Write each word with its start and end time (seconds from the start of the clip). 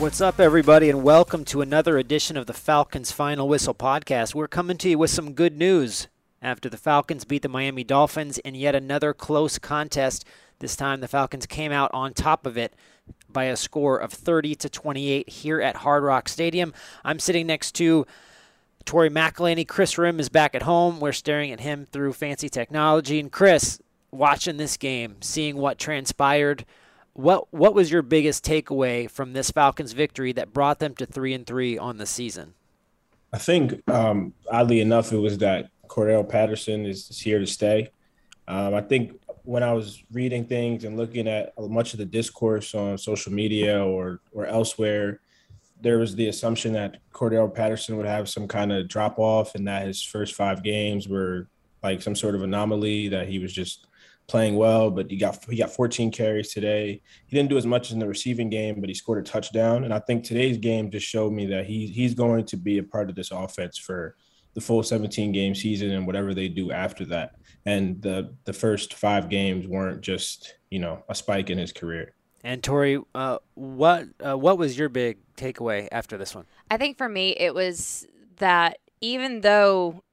What's 0.00 0.22
up, 0.22 0.40
everybody, 0.40 0.88
and 0.88 1.02
welcome 1.02 1.44
to 1.44 1.60
another 1.60 1.98
edition 1.98 2.38
of 2.38 2.46
the 2.46 2.54
Falcons 2.54 3.12
Final 3.12 3.46
Whistle 3.46 3.74
podcast. 3.74 4.34
We're 4.34 4.48
coming 4.48 4.78
to 4.78 4.88
you 4.88 4.96
with 4.96 5.10
some 5.10 5.34
good 5.34 5.58
news 5.58 6.08
after 6.40 6.70
the 6.70 6.78
Falcons 6.78 7.26
beat 7.26 7.42
the 7.42 7.50
Miami 7.50 7.84
Dolphins 7.84 8.38
in 8.38 8.54
yet 8.54 8.74
another 8.74 9.12
close 9.12 9.58
contest. 9.58 10.24
This 10.58 10.74
time, 10.74 11.02
the 11.02 11.06
Falcons 11.06 11.44
came 11.44 11.70
out 11.70 11.90
on 11.92 12.14
top 12.14 12.46
of 12.46 12.56
it 12.56 12.72
by 13.28 13.44
a 13.44 13.58
score 13.58 13.98
of 13.98 14.10
30 14.10 14.54
to 14.54 14.70
28 14.70 15.28
here 15.28 15.60
at 15.60 15.76
Hard 15.76 16.02
Rock 16.02 16.30
Stadium. 16.30 16.72
I'm 17.04 17.18
sitting 17.18 17.46
next 17.46 17.72
to 17.72 18.06
Tori 18.86 19.10
McElhaney. 19.10 19.68
Kris 19.68 19.96
Rhim 19.96 20.18
is 20.18 20.30
back 20.30 20.54
at 20.54 20.62
home. 20.62 20.98
We're 20.98 21.12
staring 21.12 21.52
at 21.52 21.60
him 21.60 21.84
through 21.84 22.14
fancy 22.14 22.48
technology. 22.48 23.20
And 23.20 23.30
Chris, 23.30 23.82
watching 24.10 24.56
this 24.56 24.78
game, 24.78 25.16
seeing 25.20 25.58
what 25.58 25.78
transpired 25.78 26.64
what 27.14 27.52
what 27.52 27.74
was 27.74 27.90
your 27.90 28.02
biggest 28.02 28.44
takeaway 28.44 29.10
from 29.10 29.32
this 29.32 29.50
Falcons 29.50 29.92
victory 29.92 30.32
that 30.32 30.52
brought 30.52 30.78
them 30.78 30.94
to 30.96 31.06
three 31.06 31.34
and 31.34 31.46
three 31.46 31.76
on 31.76 31.98
the 31.98 32.06
season? 32.06 32.54
I 33.32 33.38
think 33.38 33.88
um, 33.88 34.32
oddly 34.50 34.80
enough, 34.80 35.12
it 35.12 35.18
was 35.18 35.38
that 35.38 35.70
Cordarrelle 35.88 36.28
Patterson 36.28 36.86
is, 36.86 37.10
is 37.10 37.20
here 37.20 37.38
to 37.38 37.46
stay. 37.46 37.90
Um, 38.48 38.74
I 38.74 38.80
think 38.80 39.20
when 39.44 39.62
I 39.62 39.72
was 39.72 40.02
reading 40.12 40.44
things 40.44 40.84
and 40.84 40.96
looking 40.96 41.28
at 41.28 41.52
much 41.58 41.92
of 41.92 41.98
the 41.98 42.04
discourse 42.04 42.74
on 42.74 42.98
social 42.98 43.32
media 43.32 43.84
or 43.84 44.20
or 44.32 44.46
elsewhere, 44.46 45.20
there 45.80 45.98
was 45.98 46.14
the 46.14 46.28
assumption 46.28 46.72
that 46.74 46.98
Cordarrelle 47.12 47.54
Patterson 47.54 47.96
would 47.96 48.06
have 48.06 48.28
some 48.28 48.46
kind 48.46 48.72
of 48.72 48.88
drop 48.88 49.18
off 49.18 49.54
and 49.54 49.66
that 49.66 49.86
his 49.86 50.02
first 50.02 50.34
five 50.34 50.62
games 50.62 51.08
were 51.08 51.48
like 51.82 52.02
some 52.02 52.14
sort 52.14 52.34
of 52.34 52.42
anomaly 52.42 53.08
that 53.08 53.28
he 53.28 53.38
was 53.38 53.52
just 53.52 53.86
playing 54.30 54.54
well, 54.54 54.92
but 54.92 55.10
he 55.10 55.16
got 55.16 55.44
he 55.50 55.56
got 55.56 55.72
14 55.72 56.12
carries 56.12 56.52
today. 56.52 57.02
He 57.26 57.36
didn't 57.36 57.50
do 57.50 57.58
as 57.58 57.66
much 57.66 57.90
in 57.90 57.98
the 57.98 58.06
receiving 58.06 58.48
game, 58.48 58.80
but 58.80 58.88
he 58.88 58.94
scored 58.94 59.18
a 59.18 59.28
touchdown. 59.28 59.82
And 59.82 59.92
I 59.92 59.98
think 59.98 60.22
today's 60.22 60.56
game 60.56 60.88
just 60.88 61.04
showed 61.06 61.32
me 61.32 61.46
that 61.46 61.66
he 61.66 61.88
he's 61.88 62.14
going 62.14 62.44
to 62.46 62.56
be 62.56 62.78
a 62.78 62.82
part 62.82 63.10
of 63.10 63.16
this 63.16 63.32
offense 63.32 63.76
for 63.76 64.14
the 64.54 64.60
full 64.60 64.82
17 64.82 65.32
game 65.32 65.54
season 65.54 65.90
and 65.90 66.06
whatever 66.06 66.32
they 66.32 66.48
do 66.48 66.70
after 66.70 67.04
that. 67.06 67.32
And 67.66 68.00
the 68.00 68.32
the 68.44 68.52
first 68.52 68.94
five 68.94 69.28
games 69.28 69.66
weren't 69.66 70.00
just 70.00 70.54
you 70.70 70.78
know 70.78 71.02
a 71.08 71.14
spike 71.14 71.50
in 71.50 71.58
his 71.58 71.72
career. 71.72 72.14
And 72.44 72.62
Tori, 72.62 73.00
uh, 73.14 73.38
what 73.54 74.06
uh, 74.24 74.38
what 74.38 74.58
was 74.58 74.78
your 74.78 74.88
big 74.88 75.18
takeaway 75.36 75.88
after 75.90 76.16
this 76.16 76.36
one? 76.36 76.46
I 76.70 76.76
think 76.76 76.98
for 76.98 77.08
me 77.08 77.30
it 77.30 77.52
was 77.52 78.06
that 78.36 78.78
even 79.00 79.40
though 79.40 80.04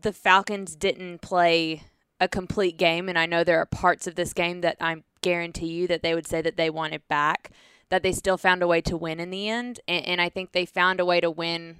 the 0.00 0.12
Falcons 0.12 0.74
didn't 0.74 1.20
play 1.20 1.84
a 2.20 2.28
complete 2.28 2.76
game, 2.76 3.08
and 3.08 3.18
I 3.18 3.26
know 3.26 3.42
there 3.42 3.58
are 3.58 3.66
parts 3.66 4.06
of 4.06 4.14
this 4.14 4.32
game 4.32 4.60
that 4.60 4.76
I 4.80 5.02
guarantee 5.22 5.68
you 5.68 5.86
that 5.88 6.02
they 6.02 6.14
would 6.14 6.26
say 6.26 6.42
that 6.42 6.56
they 6.56 6.70
wanted 6.70 7.08
back, 7.08 7.50
that 7.88 8.02
they 8.02 8.12
still 8.12 8.36
found 8.36 8.62
a 8.62 8.66
way 8.66 8.80
to 8.82 8.96
win 8.96 9.18
in 9.18 9.30
the 9.30 9.48
end. 9.48 9.80
And, 9.88 10.04
and 10.06 10.20
I 10.20 10.28
think 10.28 10.52
they 10.52 10.66
found 10.66 11.00
a 11.00 11.04
way 11.04 11.20
to 11.20 11.30
win 11.30 11.78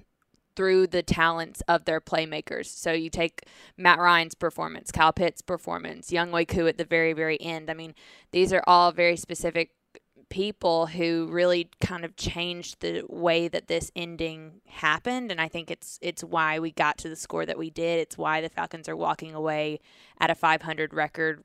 through 0.55 0.87
the 0.87 1.03
talents 1.03 1.61
of 1.67 1.85
their 1.85 2.01
playmakers. 2.01 2.65
So 2.65 2.91
you 2.91 3.09
take 3.09 3.43
Matt 3.77 3.99
Ryan's 3.99 4.35
performance, 4.35 4.91
Kyle 4.91 5.13
Pitts' 5.13 5.41
performance, 5.41 6.11
Younghoe 6.11 6.47
Koo 6.47 6.67
at 6.67 6.77
the 6.77 6.83
very, 6.83 7.13
very 7.13 7.39
end. 7.39 7.69
I 7.69 7.73
mean, 7.73 7.95
these 8.31 8.51
are 8.51 8.63
all 8.67 8.91
very 8.91 9.15
specific 9.15 9.71
people 10.31 10.87
who 10.87 11.27
really 11.29 11.69
kind 11.81 12.05
of 12.05 12.15
changed 12.15 12.79
the 12.79 13.03
way 13.09 13.49
that 13.49 13.67
this 13.67 13.91
ending 13.95 14.61
happened 14.65 15.29
and 15.29 15.41
I 15.41 15.49
think 15.49 15.69
it's 15.69 15.99
it's 16.01 16.23
why 16.23 16.57
we 16.57 16.71
got 16.71 16.97
to 16.99 17.09
the 17.09 17.17
score 17.17 17.45
that 17.45 17.59
we 17.59 17.69
did. 17.69 17.99
It's 17.99 18.17
why 18.17 18.41
the 18.41 18.49
Falcons 18.49 18.89
are 18.89 18.95
walking 18.95 19.35
away 19.35 19.81
at 20.19 20.31
a 20.31 20.35
500 20.35 20.93
record 20.93 21.43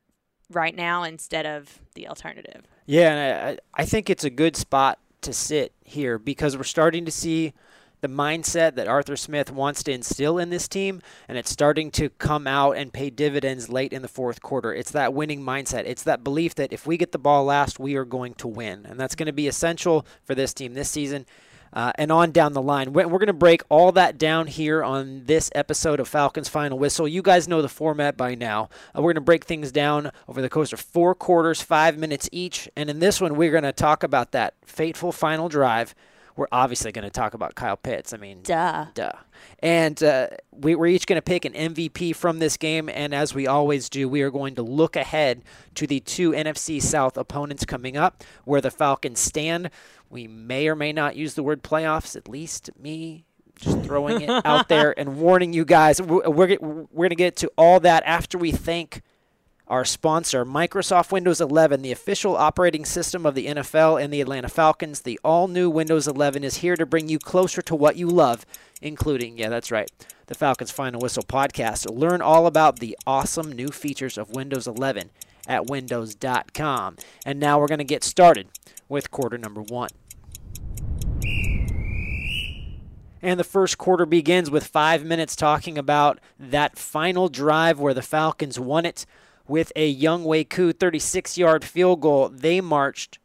right 0.49 0.73
now 0.73 1.03
instead 1.03 1.45
of 1.45 1.79
the 1.95 2.07
alternative. 2.07 2.63
Yeah, 2.85 3.11
and 3.11 3.59
I 3.77 3.81
I 3.83 3.85
think 3.85 4.09
it's 4.09 4.23
a 4.23 4.29
good 4.29 4.55
spot 4.55 4.99
to 5.21 5.33
sit 5.33 5.73
here 5.83 6.17
because 6.17 6.55
we're 6.55 6.63
starting 6.63 7.03
to 7.03 7.11
see 7.11 7.53
the 8.01 8.07
mindset 8.07 8.75
that 8.75 8.87
Arthur 8.87 9.15
Smith 9.15 9.51
wants 9.51 9.83
to 9.83 9.91
instill 9.91 10.37
in 10.37 10.49
this 10.49 10.67
team, 10.67 11.01
and 11.27 11.37
it's 11.37 11.49
starting 11.49 11.91
to 11.91 12.09
come 12.09 12.47
out 12.47 12.77
and 12.77 12.93
pay 12.93 13.09
dividends 13.09 13.69
late 13.69 13.93
in 13.93 14.01
the 14.01 14.07
fourth 14.07 14.41
quarter. 14.41 14.73
It's 14.73 14.91
that 14.91 15.13
winning 15.13 15.41
mindset. 15.41 15.83
It's 15.85 16.03
that 16.03 16.23
belief 16.23 16.55
that 16.55 16.71
if 16.71 16.85
we 16.85 16.97
get 16.97 17.11
the 17.11 17.19
ball 17.19 17.45
last, 17.45 17.79
we 17.79 17.95
are 17.95 18.05
going 18.05 18.35
to 18.35 18.47
win. 18.47 18.85
And 18.85 18.99
that's 18.99 19.15
going 19.15 19.27
to 19.27 19.33
be 19.33 19.47
essential 19.47 20.05
for 20.23 20.35
this 20.35 20.53
team 20.53 20.73
this 20.73 20.89
season. 20.89 21.25
Uh, 21.73 21.91
and 21.95 22.13
on 22.13 22.31
down 22.31 22.53
the 22.53 22.61
line. 22.61 22.93
We're, 22.93 23.05
going 23.05 23.27
to 23.27 23.33
break 23.33 23.61
all 23.67 23.91
that 23.91 24.17
down 24.17 24.47
here 24.47 24.81
on 24.81 25.25
this 25.25 25.51
episode 25.53 25.99
of 25.99 26.07
Falcons 26.07 26.47
Final 26.47 26.79
Whistle. 26.79 27.09
You 27.09 27.21
guys 27.21 27.45
know 27.45 27.61
the 27.61 27.67
format 27.67 28.15
by 28.15 28.35
now. 28.35 28.69
Uh, 28.95 29.01
we're 29.01 29.11
going 29.11 29.15
to 29.15 29.21
break 29.21 29.43
things 29.43 29.73
down 29.73 30.11
over 30.29 30.41
the 30.41 30.49
course 30.49 30.71
of 30.71 30.79
four 30.79 31.13
quarters, 31.13 31.61
five 31.61 31.97
minutes 31.97 32.29
each. 32.31 32.69
And 32.77 32.89
in 32.89 32.99
this 32.99 33.19
one, 33.19 33.35
we're 33.35 33.51
going 33.51 33.65
to 33.65 33.73
talk 33.73 34.03
about 34.03 34.31
that 34.31 34.53
fateful 34.65 35.11
final 35.11 35.49
drive 35.49 35.93
we're 36.37 36.47
obviously 36.51 36.91
going 36.91 37.03
to 37.03 37.09
talk 37.11 37.33
about 37.33 37.55
Kyle 37.55 37.75
Pitts. 37.75 38.13
I 38.13 38.17
mean, 38.17 38.41
duh. 38.43 38.85
Duh. 38.93 39.11
And 39.59 40.01
uh, 40.03 40.27
we, 40.51 40.75
we're 40.75 40.87
each 40.87 41.07
going 41.07 41.17
to 41.17 41.21
pick 41.21 41.45
an 41.45 41.53
MVP 41.53 42.15
from 42.15 42.39
this 42.39 42.57
game. 42.57 42.89
And 42.89 43.13
as 43.13 43.33
we 43.33 43.47
always 43.47 43.89
do, 43.89 44.07
we 44.07 44.21
are 44.21 44.29
going 44.29 44.55
to 44.55 44.61
look 44.61 44.95
ahead 44.95 45.43
to 45.75 45.87
the 45.87 45.99
two 45.99 46.31
NFC 46.31 46.81
South 46.81 47.17
opponents 47.17 47.65
coming 47.65 47.97
up, 47.97 48.23
where 48.45 48.61
the 48.61 48.71
Falcons 48.71 49.19
stand. 49.19 49.71
We 50.09 50.27
may 50.27 50.67
or 50.67 50.75
may 50.75 50.93
not 50.93 51.15
use 51.15 51.33
the 51.33 51.43
word 51.43 51.63
playoffs, 51.63 52.15
at 52.15 52.29
least 52.29 52.69
me 52.79 53.25
just 53.55 53.81
throwing 53.81 54.21
it 54.21 54.29
out 54.45 54.67
there 54.69 54.97
and 54.99 55.17
warning 55.17 55.51
you 55.51 55.65
guys. 55.65 55.99
We're, 55.99 56.29
we're, 56.29 56.57
we're 56.59 56.85
going 56.91 57.09
to 57.09 57.15
get 57.15 57.35
to 57.37 57.51
all 57.57 57.79
that 57.79 58.03
after 58.05 58.37
we 58.37 58.51
thank 58.51 59.01
our 59.67 59.83
sponsor, 59.83 60.45
Microsoft 60.45 61.11
Windows 61.11 61.41
11, 61.41 61.81
the 61.81 61.91
official 61.91 62.37
operating 62.37 62.85
system 62.85 63.25
of 63.25 63.35
the 63.35 63.47
NFL 63.47 64.01
and 64.01 64.13
the 64.13 64.21
Atlanta 64.21 64.47
Falcons. 64.47 65.01
The 65.01 65.19
all 65.23 65.47
new 65.47 65.69
Windows 65.69 66.07
11 66.07 66.43
is 66.43 66.57
here 66.57 66.77
to 66.77 66.85
bring 66.85 67.09
you 67.09 67.19
closer 67.19 67.61
to 67.63 67.75
what 67.75 67.97
you 67.97 68.07
love, 68.07 68.45
including, 68.81 69.37
yeah, 69.37 69.49
that's 69.49 69.71
right, 69.71 69.91
the 70.27 70.35
Falcons 70.35 70.71
Final 70.71 71.01
Whistle 71.01 71.23
podcast. 71.23 71.93
Learn 71.93 72.21
all 72.21 72.47
about 72.47 72.79
the 72.79 72.97
awesome 73.05 73.51
new 73.51 73.67
features 73.67 74.17
of 74.17 74.31
Windows 74.31 74.67
11 74.67 75.09
at 75.47 75.67
windows.com. 75.67 76.95
And 77.25 77.39
now 77.39 77.59
we're 77.59 77.67
going 77.67 77.77
to 77.79 77.83
get 77.83 78.03
started 78.03 78.47
with 78.87 79.11
quarter 79.11 79.37
number 79.37 79.61
one. 79.61 79.89
And 83.21 83.39
the 83.39 83.43
first 83.43 83.77
quarter 83.77 84.05
begins 84.05 84.49
with 84.49 84.67
five 84.67 85.03
minutes 85.03 85.35
talking 85.35 85.77
about 85.77 86.19
that 86.39 86.77
final 86.77 87.27
drive 87.27 87.79
where 87.79 87.93
the 87.93 88.01
Falcons 88.01 88.59
won 88.59 88.85
it 88.85 89.05
with 89.47 89.71
a 89.75 89.93
Younghoe 89.93 90.49
Koo 90.49 90.73
36 90.73 91.37
yard 91.37 91.63
field 91.63 92.01
goal. 92.01 92.29
They 92.29 92.61
marched 92.61 93.19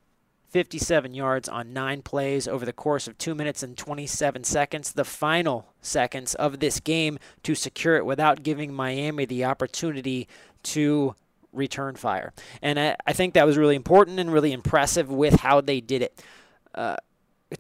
57 0.52 1.14
yards 1.14 1.48
on 1.48 1.72
nine 1.72 2.02
plays 2.02 2.46
over 2.46 2.66
the 2.66 2.74
course 2.74 3.08
of 3.08 3.16
two 3.16 3.34
minutes 3.34 3.62
and 3.62 3.76
27 3.76 4.44
seconds, 4.44 4.92
the 4.92 5.04
final 5.04 5.72
seconds 5.80 6.34
of 6.34 6.60
this 6.60 6.78
game 6.78 7.18
to 7.42 7.54
secure 7.54 7.96
it 7.96 8.04
without 8.04 8.42
giving 8.42 8.72
Miami 8.72 9.24
the 9.24 9.46
opportunity 9.46 10.28
to 10.62 11.14
return 11.52 11.94
fire. 11.94 12.34
And 12.60 12.78
I, 12.78 12.96
I 13.06 13.14
think 13.14 13.32
that 13.34 13.46
was 13.46 13.56
really 13.56 13.76
important 13.76 14.20
and 14.20 14.32
really 14.32 14.52
impressive 14.52 15.10
with 15.10 15.40
how 15.40 15.62
they 15.62 15.80
did 15.80 16.02
it. 16.02 16.22
Uh, 16.74 16.96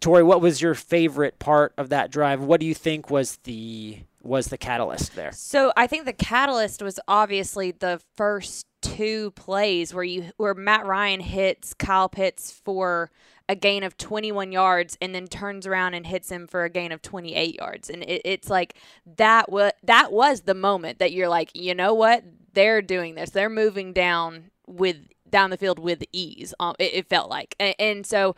Tori, 0.00 0.22
what 0.22 0.40
was 0.40 0.60
your 0.60 0.74
favorite 0.74 1.38
part 1.38 1.72
of 1.78 1.90
that 1.90 2.10
drive? 2.10 2.42
What 2.42 2.60
do 2.60 2.66
you 2.66 2.74
think 2.74 3.10
was 3.10 3.36
the 3.44 4.00
was 4.22 4.46
the 4.46 4.58
catalyst 4.58 5.14
there? 5.14 5.32
So 5.32 5.72
I 5.76 5.86
think 5.86 6.04
the 6.04 6.12
catalyst 6.12 6.82
was 6.82 6.98
obviously 7.08 7.72
the 7.72 8.00
first 8.16 8.66
two 8.80 9.30
plays 9.32 9.94
where 9.94 10.04
you 10.04 10.32
where 10.36 10.54
Matt 10.54 10.86
Ryan 10.86 11.20
hits 11.20 11.74
Kyle 11.74 12.08
Pitts 12.08 12.52
for 12.64 13.10
a 13.48 13.54
gain 13.54 13.82
of 13.82 13.96
21 13.96 14.52
yards 14.52 14.96
and 15.00 15.14
then 15.14 15.26
turns 15.26 15.66
around 15.66 15.94
and 15.94 16.06
hits 16.06 16.30
him 16.30 16.46
for 16.46 16.64
a 16.64 16.70
gain 16.70 16.92
of 16.92 17.02
28 17.02 17.54
yards. 17.56 17.90
And 17.90 18.02
it, 18.02 18.22
it's 18.24 18.48
like 18.48 18.76
that 19.16 19.50
was 19.50 19.72
that 19.82 20.12
was 20.12 20.42
the 20.42 20.54
moment 20.54 20.98
that 20.98 21.12
you're 21.12 21.28
like 21.28 21.50
you 21.54 21.74
know 21.74 21.94
what? 21.94 22.24
They're 22.54 22.82
doing 22.82 23.14
this. 23.14 23.30
They're 23.30 23.50
moving 23.50 23.92
down 23.92 24.50
with 24.66 24.96
down 25.30 25.50
the 25.50 25.56
field 25.56 25.78
with 25.78 26.04
ease 26.12 26.52
um, 26.60 26.74
it, 26.78 26.92
it 26.92 27.08
felt 27.08 27.30
like. 27.30 27.56
And, 27.58 27.74
and 27.78 28.06
so 28.06 28.34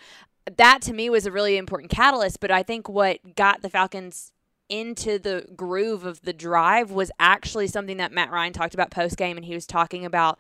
that 0.56 0.82
to 0.82 0.92
me 0.92 1.08
was 1.10 1.26
a 1.26 1.32
really 1.32 1.56
important 1.56 1.90
catalyst 1.90 2.38
but 2.38 2.50
i 2.50 2.62
think 2.62 2.87
what 2.87 3.34
got 3.34 3.62
the 3.62 3.70
falcons 3.70 4.30
into 4.69 5.19
the 5.19 5.46
groove 5.55 6.05
of 6.05 6.22
the 6.22 6.32
drive 6.32 6.90
was 6.90 7.11
actually 7.19 7.66
something 7.66 7.99
that 7.99 8.12
Matt 8.12 8.31
Ryan 8.31 8.52
talked 8.52 8.75
about 8.75 8.90
post 8.90 9.16
game, 9.16 9.37
and 9.37 9.44
he 9.44 9.55
was 9.55 9.66
talking 9.66 10.05
about 10.05 10.38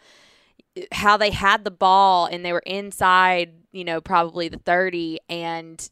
uh, 0.76 0.82
how 0.92 1.16
they 1.16 1.30
had 1.30 1.64
the 1.64 1.70
ball 1.70 2.26
and 2.26 2.44
they 2.44 2.52
were 2.52 2.62
inside, 2.66 3.52
you 3.72 3.84
know, 3.84 4.00
probably 4.00 4.48
the 4.48 4.58
30, 4.58 5.18
and 5.28 5.90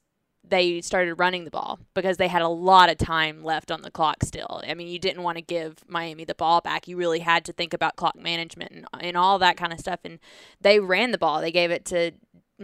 they 0.52 0.80
started 0.80 1.14
running 1.14 1.44
the 1.44 1.50
ball 1.50 1.78
because 1.94 2.18
they 2.18 2.28
had 2.28 2.42
a 2.42 2.48
lot 2.48 2.90
of 2.90 2.98
time 2.98 3.42
left 3.42 3.70
on 3.70 3.80
the 3.82 3.90
clock 3.90 4.22
still. 4.22 4.60
I 4.66 4.74
mean, 4.74 4.88
you 4.88 4.98
didn't 4.98 5.22
want 5.22 5.38
to 5.38 5.42
give 5.42 5.76
Miami 5.88 6.24
the 6.24 6.34
ball 6.34 6.60
back. 6.60 6.86
You 6.86 6.96
really 6.96 7.20
had 7.20 7.44
to 7.46 7.52
think 7.52 7.72
about 7.72 7.96
clock 7.96 8.16
management 8.16 8.72
and, 8.72 8.86
and 9.00 9.16
all 9.16 9.38
that 9.38 9.56
kind 9.56 9.72
of 9.72 9.80
stuff. 9.80 10.00
And 10.04 10.18
they 10.60 10.78
ran 10.78 11.10
the 11.10 11.18
ball. 11.18 11.40
They 11.40 11.52
gave 11.52 11.70
it 11.70 11.84
to 11.86 12.12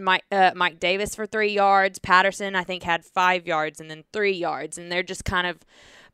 Mike 0.03 0.23
uh, 0.31 0.51
Mike 0.55 0.79
Davis 0.79 1.15
for 1.15 1.25
three 1.25 1.53
yards. 1.53 1.99
Patterson, 1.99 2.55
I 2.55 2.63
think, 2.63 2.83
had 2.83 3.05
five 3.05 3.47
yards 3.47 3.79
and 3.79 3.89
then 3.89 4.03
three 4.13 4.33
yards, 4.33 4.77
and 4.77 4.91
they're 4.91 5.03
just 5.03 5.25
kind 5.25 5.47
of 5.47 5.59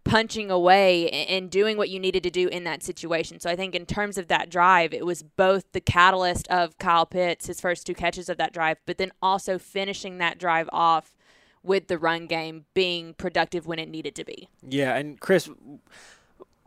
punching 0.06 0.52
away 0.52 1.10
and 1.10 1.50
doing 1.50 1.78
what 1.78 1.90
you 1.90 2.00
needed 2.00 2.22
to 2.24 2.30
do 2.30 2.48
in 2.48 2.64
that 2.64 2.84
situation. 2.84 3.40
So 3.40 3.50
I 3.50 3.56
think 3.56 3.74
in 3.74 3.88
terms 3.88 4.18
of 4.20 4.28
that 4.28 4.50
drive, 4.52 4.94
it 4.94 5.06
was 5.06 5.24
both 5.24 5.72
the 5.72 5.82
catalyst 5.82 6.48
of 6.50 6.78
Kyle 6.78 7.08
Pitts, 7.08 7.48
his 7.48 7.60
first 7.60 7.88
two 7.88 7.96
catches 7.96 8.30
of 8.30 8.38
that 8.38 8.54
drive, 8.54 8.78
but 8.86 9.00
then 9.00 9.12
also 9.22 9.58
finishing 9.58 10.20
that 10.20 10.38
drive 10.38 10.70
off 10.72 11.16
with 11.64 11.88
the 11.88 11.98
run 11.98 12.28
game 12.28 12.66
being 12.76 13.16
productive 13.16 13.66
when 13.66 13.80
it 13.80 13.90
needed 13.90 14.14
to 14.16 14.24
be. 14.24 14.48
Yeah, 14.62 14.96
and 14.96 15.20
Chris, 15.20 15.50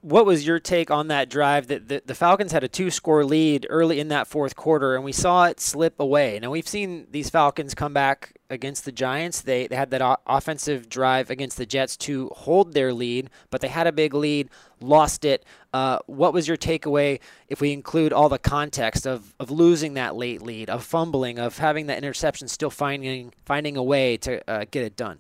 what 0.00 0.24
was 0.24 0.46
your 0.46 0.60
take 0.60 0.90
on 0.90 1.08
that 1.08 1.28
drive 1.28 1.66
that 1.66 1.88
the, 1.88 2.02
the, 2.06 2.14
Falcons 2.14 2.52
had 2.52 2.62
a 2.62 2.68
two 2.68 2.88
score 2.88 3.24
lead 3.24 3.66
early 3.68 3.98
in 3.98 4.08
that 4.08 4.28
fourth 4.28 4.54
quarter 4.54 4.94
and 4.94 5.02
we 5.04 5.10
saw 5.10 5.46
it 5.46 5.58
slip 5.58 5.98
away. 5.98 6.38
Now 6.40 6.50
we've 6.50 6.68
seen 6.68 7.08
these 7.10 7.28
Falcons 7.28 7.74
come 7.74 7.92
back 7.92 8.38
against 8.48 8.84
the 8.84 8.92
Giants. 8.92 9.40
They, 9.40 9.66
they 9.66 9.74
had 9.74 9.90
that 9.90 10.00
o- 10.00 10.18
offensive 10.24 10.88
drive 10.88 11.30
against 11.30 11.56
the 11.56 11.66
Jets 11.66 11.96
to 11.98 12.28
hold 12.28 12.74
their 12.74 12.92
lead, 12.92 13.28
but 13.50 13.60
they 13.60 13.66
had 13.66 13.88
a 13.88 13.92
big 13.92 14.14
lead, 14.14 14.50
lost 14.80 15.24
it. 15.24 15.44
Uh, 15.74 15.98
what 16.06 16.32
was 16.32 16.46
your 16.46 16.56
takeaway 16.56 17.18
if 17.48 17.60
we 17.60 17.72
include 17.72 18.12
all 18.12 18.28
the 18.28 18.38
context 18.38 19.04
of, 19.04 19.34
of 19.40 19.50
losing 19.50 19.94
that 19.94 20.14
late 20.14 20.42
lead, 20.42 20.70
of 20.70 20.84
fumbling, 20.84 21.40
of 21.40 21.58
having 21.58 21.88
that 21.88 21.98
interception, 21.98 22.46
still 22.46 22.70
finding 22.70 23.32
finding 23.44 23.76
a 23.76 23.82
way 23.82 24.16
to 24.16 24.48
uh, 24.48 24.64
get 24.70 24.84
it 24.84 24.94
done? 24.94 25.18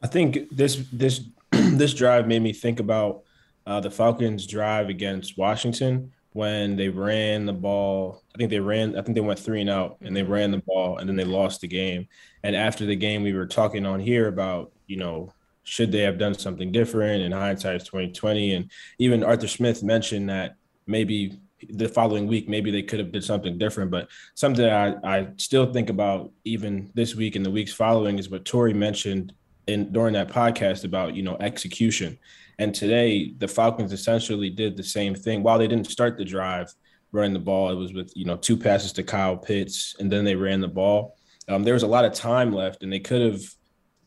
I 0.00 0.06
think 0.06 0.48
this 0.50 0.84
this 0.92 1.22
this 1.50 1.92
drive 1.94 2.28
made 2.28 2.42
me 2.42 2.52
think 2.52 2.78
about 2.78 3.24
uh, 3.68 3.80
the 3.80 3.90
Falcons' 3.90 4.46
drive 4.46 4.88
against 4.88 5.36
Washington 5.36 6.10
when 6.32 6.74
they 6.74 6.88
ran 6.88 7.44
the 7.44 7.52
ball. 7.52 8.22
I 8.34 8.38
think 8.38 8.48
they 8.48 8.60
ran. 8.60 8.96
I 8.96 9.02
think 9.02 9.14
they 9.14 9.20
went 9.20 9.38
three 9.38 9.60
and 9.60 9.68
out, 9.68 9.98
and 10.00 10.16
they 10.16 10.22
mm-hmm. 10.22 10.32
ran 10.32 10.50
the 10.52 10.62
ball, 10.66 10.96
and 10.96 11.06
then 11.06 11.16
they 11.16 11.24
lost 11.24 11.60
the 11.60 11.68
game. 11.68 12.08
And 12.42 12.56
after 12.56 12.86
the 12.86 12.96
game, 12.96 13.22
we 13.22 13.34
were 13.34 13.46
talking 13.46 13.84
on 13.84 14.00
here 14.00 14.26
about 14.26 14.72
you 14.86 14.96
know 14.96 15.34
should 15.64 15.92
they 15.92 16.00
have 16.00 16.16
done 16.18 16.32
something 16.32 16.72
different? 16.72 17.22
In 17.22 17.30
hindsight, 17.30 17.76
it's 17.76 17.84
twenty 17.84 18.10
twenty, 18.10 18.54
and 18.54 18.70
even 18.98 19.22
Arthur 19.22 19.48
Smith 19.48 19.82
mentioned 19.82 20.30
that 20.30 20.56
maybe 20.86 21.38
the 21.70 21.88
following 21.88 22.26
week 22.26 22.48
maybe 22.48 22.70
they 22.70 22.82
could 22.82 23.00
have 23.00 23.10
did 23.10 23.24
something 23.24 23.58
different 23.58 23.90
but 23.90 24.06
something 24.36 24.64
I, 24.64 24.94
I 25.02 25.28
still 25.38 25.72
think 25.72 25.90
about 25.90 26.30
even 26.44 26.88
this 26.94 27.16
week 27.16 27.34
and 27.34 27.44
the 27.44 27.50
weeks 27.50 27.72
following 27.72 28.16
is 28.16 28.30
what 28.30 28.44
Tori 28.44 28.72
mentioned 28.72 29.32
in 29.66 29.92
during 29.92 30.14
that 30.14 30.28
podcast 30.28 30.84
about 30.84 31.16
you 31.16 31.24
know 31.24 31.36
execution 31.40 32.16
and 32.58 32.74
today, 32.74 33.32
the 33.38 33.48
Falcons 33.48 33.92
essentially 33.92 34.50
did 34.50 34.76
the 34.76 34.82
same 34.82 35.14
thing. 35.14 35.42
While 35.42 35.58
they 35.58 35.68
didn't 35.68 35.90
start 35.90 36.16
the 36.16 36.24
drive 36.24 36.72
running 37.12 37.32
the 37.32 37.38
ball, 37.38 37.70
it 37.70 37.76
was 37.76 37.92
with 37.92 38.12
you 38.16 38.24
know 38.24 38.36
two 38.36 38.56
passes 38.56 38.92
to 38.94 39.02
Kyle 39.02 39.36
Pitts, 39.36 39.94
and 40.00 40.10
then 40.10 40.24
they 40.24 40.34
ran 40.34 40.60
the 40.60 40.68
ball. 40.68 41.16
Um, 41.48 41.62
there 41.62 41.74
was 41.74 41.84
a 41.84 41.88
lot 41.88 42.04
of 42.04 42.12
time 42.12 42.52
left, 42.52 42.82
and 42.82 42.92
they 42.92 43.00
could 43.00 43.22
have 43.22 43.42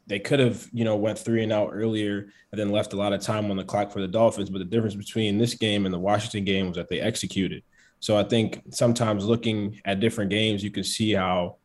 they 0.07 0.19
could 0.19 0.39
have 0.39 0.67
you 0.73 0.83
know 0.83 0.97
went 0.97 1.17
three 1.17 1.43
and 1.43 1.53
out 1.53 1.69
earlier 1.71 2.27
and 2.51 2.59
then 2.59 2.69
left 2.69 2.93
a 2.93 2.97
lot 2.97 3.13
of 3.13 3.21
time 3.21 3.49
on 3.49 3.57
the 3.57 3.63
clock 3.63 3.91
for 3.91 4.01
the 4.01 4.07
Dolphins. 4.07 4.49
But 4.49 4.59
the 4.59 4.65
difference 4.65 4.95
between 4.95 5.37
this 5.37 5.53
game 5.53 5.85
and 5.85 5.93
the 5.93 5.99
Washington 5.99 6.43
game 6.43 6.67
was 6.67 6.75
that 6.75 6.89
they 6.89 6.99
executed. 6.99 7.63
So 8.01 8.17
I 8.17 8.23
think 8.23 8.61
sometimes 8.71 9.25
looking 9.25 9.79
at 9.85 9.99
different 9.99 10.31
games, 10.31 10.63
you 10.63 10.71
can 10.71 10.83
see 10.83 11.13
how 11.13 11.57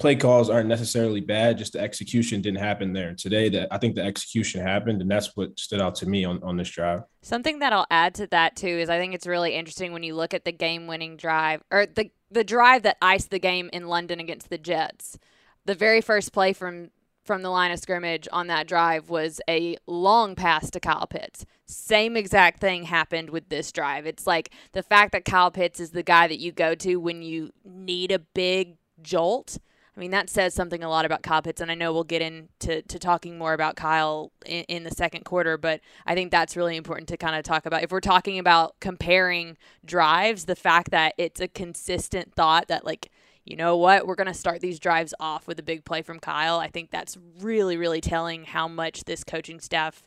play 0.00 0.16
calls 0.16 0.50
aren't 0.50 0.68
necessarily 0.68 1.20
bad, 1.20 1.58
just 1.58 1.74
the 1.74 1.80
execution 1.80 2.40
didn't 2.40 2.58
happen 2.58 2.92
there. 2.92 3.14
Today, 3.14 3.48
that 3.50 3.68
I 3.70 3.78
think 3.78 3.94
the 3.94 4.02
execution 4.02 4.62
happened, 4.62 5.02
and 5.02 5.10
that's 5.10 5.36
what 5.36 5.60
stood 5.60 5.80
out 5.80 5.94
to 5.96 6.08
me 6.08 6.24
on, 6.24 6.42
on 6.42 6.56
this 6.56 6.70
drive. 6.70 7.02
Something 7.22 7.60
that 7.60 7.72
I'll 7.72 7.86
add 7.90 8.14
to 8.16 8.26
that 8.28 8.56
too 8.56 8.66
is 8.66 8.88
I 8.88 8.98
think 8.98 9.14
it's 9.14 9.26
really 9.26 9.54
interesting 9.54 9.92
when 9.92 10.02
you 10.02 10.14
look 10.14 10.34
at 10.34 10.44
the 10.44 10.52
game 10.52 10.86
winning 10.86 11.16
drive 11.16 11.62
or 11.70 11.86
the 11.86 12.10
the 12.32 12.44
drive 12.44 12.82
that 12.84 12.96
iced 13.02 13.30
the 13.30 13.38
game 13.38 13.68
in 13.72 13.88
London 13.88 14.18
against 14.20 14.50
the 14.50 14.58
Jets. 14.58 15.18
The 15.66 15.74
very 15.74 16.00
first 16.00 16.32
play 16.32 16.52
from 16.52 16.90
from 17.24 17.42
the 17.42 17.50
line 17.50 17.70
of 17.70 17.78
scrimmage 17.78 18.26
on 18.32 18.46
that 18.46 18.66
drive 18.66 19.10
was 19.10 19.40
a 19.48 19.76
long 19.86 20.34
pass 20.34 20.70
to 20.70 20.80
Kyle 20.80 21.06
Pitts. 21.06 21.44
Same 21.66 22.16
exact 22.16 22.60
thing 22.60 22.84
happened 22.84 23.30
with 23.30 23.50
this 23.50 23.70
drive. 23.70 24.06
It's 24.06 24.26
like 24.26 24.50
the 24.72 24.82
fact 24.82 25.12
that 25.12 25.24
Kyle 25.24 25.50
Pitts 25.50 25.78
is 25.78 25.90
the 25.90 26.02
guy 26.02 26.26
that 26.26 26.38
you 26.38 26.50
go 26.50 26.74
to 26.76 26.96
when 26.96 27.22
you 27.22 27.50
need 27.64 28.10
a 28.10 28.18
big 28.18 28.76
jolt 29.02 29.58
I 30.00 30.02
mean, 30.02 30.12
that 30.12 30.30
says 30.30 30.54
something 30.54 30.82
a 30.82 30.88
lot 30.88 31.04
about 31.04 31.22
Pitts, 31.44 31.60
and 31.60 31.70
I 31.70 31.74
know 31.74 31.92
we'll 31.92 32.04
get 32.04 32.22
into 32.22 32.80
to 32.80 32.98
talking 32.98 33.36
more 33.36 33.52
about 33.52 33.76
Kyle 33.76 34.32
in, 34.46 34.64
in 34.64 34.82
the 34.82 34.90
second 34.90 35.26
quarter, 35.26 35.58
but 35.58 35.82
I 36.06 36.14
think 36.14 36.30
that's 36.30 36.56
really 36.56 36.76
important 36.76 37.06
to 37.10 37.18
kind 37.18 37.36
of 37.36 37.42
talk 37.42 37.66
about. 37.66 37.82
If 37.82 37.92
we're 37.92 38.00
talking 38.00 38.38
about 38.38 38.80
comparing 38.80 39.58
drives, 39.84 40.46
the 40.46 40.56
fact 40.56 40.90
that 40.92 41.12
it's 41.18 41.38
a 41.38 41.48
consistent 41.48 42.34
thought 42.34 42.68
that, 42.68 42.86
like, 42.86 43.10
you 43.44 43.56
know 43.56 43.76
what, 43.76 44.06
we're 44.06 44.14
going 44.14 44.26
to 44.26 44.32
start 44.32 44.62
these 44.62 44.78
drives 44.78 45.12
off 45.20 45.46
with 45.46 45.58
a 45.58 45.62
big 45.62 45.84
play 45.84 46.00
from 46.00 46.18
Kyle, 46.18 46.58
I 46.58 46.68
think 46.68 46.90
that's 46.90 47.18
really, 47.38 47.76
really 47.76 48.00
telling 48.00 48.44
how 48.44 48.68
much 48.68 49.04
this 49.04 49.22
coaching 49.22 49.60
staff 49.60 50.02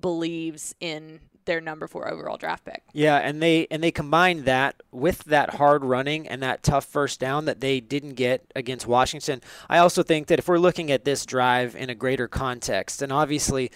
believes 0.00 0.74
in 0.80 1.20
their 1.50 1.60
number 1.60 1.88
four 1.88 2.08
overall 2.08 2.36
draft 2.36 2.64
pick. 2.64 2.84
Yeah, 2.92 3.16
and 3.16 3.42
they 3.42 3.66
and 3.72 3.82
they 3.82 3.90
combined 3.90 4.44
that 4.44 4.80
with 4.92 5.24
that 5.24 5.56
hard 5.56 5.84
running 5.84 6.28
and 6.28 6.40
that 6.42 6.62
tough 6.62 6.84
first 6.84 7.18
down 7.18 7.44
that 7.46 7.60
they 7.60 7.80
didn't 7.80 8.14
get 8.14 8.50
against 8.54 8.86
Washington. 8.86 9.42
I 9.68 9.78
also 9.78 10.04
think 10.04 10.28
that 10.28 10.38
if 10.38 10.46
we're 10.46 10.58
looking 10.58 10.92
at 10.92 11.04
this 11.04 11.26
drive 11.26 11.74
in 11.74 11.90
a 11.90 11.94
greater 11.94 12.28
context, 12.28 13.02
and 13.02 13.12
obviously 13.12 13.72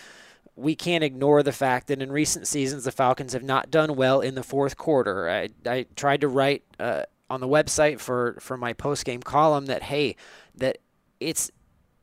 we 0.55 0.77
can't 0.77 1.03
ignore 1.03 1.43
the 1.43 1.53
fact 1.53 1.89
that 1.89 2.01
in 2.01 2.13
recent 2.13 2.47
seasons 2.47 2.85
the 2.85 2.93
Falcons 2.93 3.33
have 3.33 3.43
not 3.43 3.73
done 3.73 3.97
well 3.97 4.21
in 4.21 4.37
the 4.37 4.45
fourth 4.45 4.77
quarter. 4.77 5.29
I, 5.29 5.49
I 5.67 5.87
tried 5.97 6.21
to 6.21 6.29
write 6.29 6.63
uh, 6.79 7.03
on 7.29 7.41
the 7.41 7.49
website 7.49 7.99
for 7.99 8.37
for 8.39 8.57
my 8.57 8.73
post 8.73 9.05
game 9.05 9.21
column 9.21 9.67
that 9.67 9.83
hey 9.83 10.15
that 10.55 10.79
it's 11.19 11.51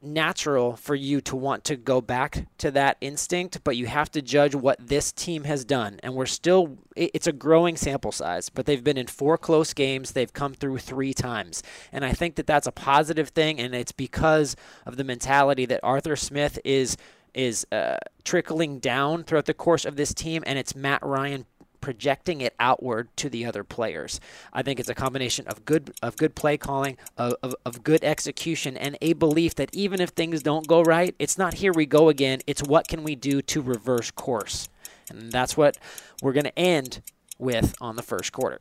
natural 0.02 0.76
for 0.76 0.96
you 0.96 1.22
to 1.22 1.36
want 1.36 1.64
to 1.66 1.76
go 1.76 2.02
back 2.02 2.48
to 2.58 2.72
that 2.72 2.98
instinct, 3.02 3.64
but 3.64 3.78
you 3.78 3.88
have 3.88 4.10
to 4.12 4.22
judge 4.22 4.56
what 4.56 4.78
this 4.80 5.12
team 5.12 5.44
has 5.44 5.64
done. 5.64 6.00
And 6.04 6.16
we're 6.16 6.26
still, 6.26 6.78
it's 6.96 7.28
a 7.28 7.32
growing 7.32 7.78
sample 7.78 8.12
size, 8.12 8.50
but 8.50 8.66
they've 8.66 8.84
been 8.84 8.98
in 8.98 9.08
four 9.08 9.38
close 9.38 9.74
games. 9.74 10.12
They've 10.12 10.34
come 10.34 10.54
through 10.54 10.80
three 10.80 11.14
times. 11.14 11.64
And 11.92 12.04
I 12.04 12.14
think 12.14 12.36
that 12.36 12.48
that's 12.48 12.68
a 12.68 12.72
positive 12.72 13.30
thing. 13.30 13.60
And 13.60 13.76
it's 13.76 13.92
because 13.92 14.56
of 14.86 14.98
the 14.98 15.04
mentality 15.04 15.66
that 15.68 15.80
Arthur 15.84 16.16
Smith 16.16 16.60
is. 16.66 16.98
Is 17.34 17.66
uh, 17.72 17.96
trickling 18.26 18.80
down 18.80 19.24
throughout 19.24 19.46
the 19.46 19.54
course 19.54 19.86
of 19.86 19.96
this 19.96 20.14
team, 20.14 20.44
and 20.46 20.60
it's 20.60 20.76
Matt 20.76 21.02
Ryan 21.02 21.46
projecting 21.82 22.42
it 22.42 22.56
outward 22.60 23.10
to 23.18 23.30
the 23.30 23.46
other 23.46 23.64
players. 23.64 24.20
I 24.54 24.62
think 24.62 24.80
it's 24.80 24.90
a 24.90 24.96
combination 24.96 25.48
of 25.48 25.66
good 25.66 25.94
of 26.02 26.16
good 26.16 26.36
play 26.36 26.58
calling, 26.58 26.98
of, 27.18 27.36
of, 27.44 27.56
of, 27.66 27.84
good 27.84 28.04
execution, 28.04 28.78
and 28.78 28.98
a 29.02 29.14
belief 29.14 29.56
that 29.56 29.76
even 29.76 30.00
if 30.00 30.10
things 30.12 30.44
don't 30.44 30.68
go 30.68 30.82
right, 30.84 31.16
it's 31.20 31.38
not 31.38 31.56
here 31.56 31.74
we 31.74 31.86
go 31.86 32.10
again. 32.10 32.40
It's 32.48 32.64
what 32.64 32.88
can 32.88 33.04
we 33.04 33.16
do 33.16 33.42
to 33.42 33.62
reverse 33.62 34.12
course. 34.12 34.70
And 35.10 35.32
that's 35.32 35.58
what 35.58 35.78
we're 36.22 36.34
going 36.34 36.46
to 36.46 36.58
end 36.58 37.02
with 37.38 37.76
on 37.82 37.96
the 37.96 38.04
first 38.04 38.32
quarter. 38.32 38.60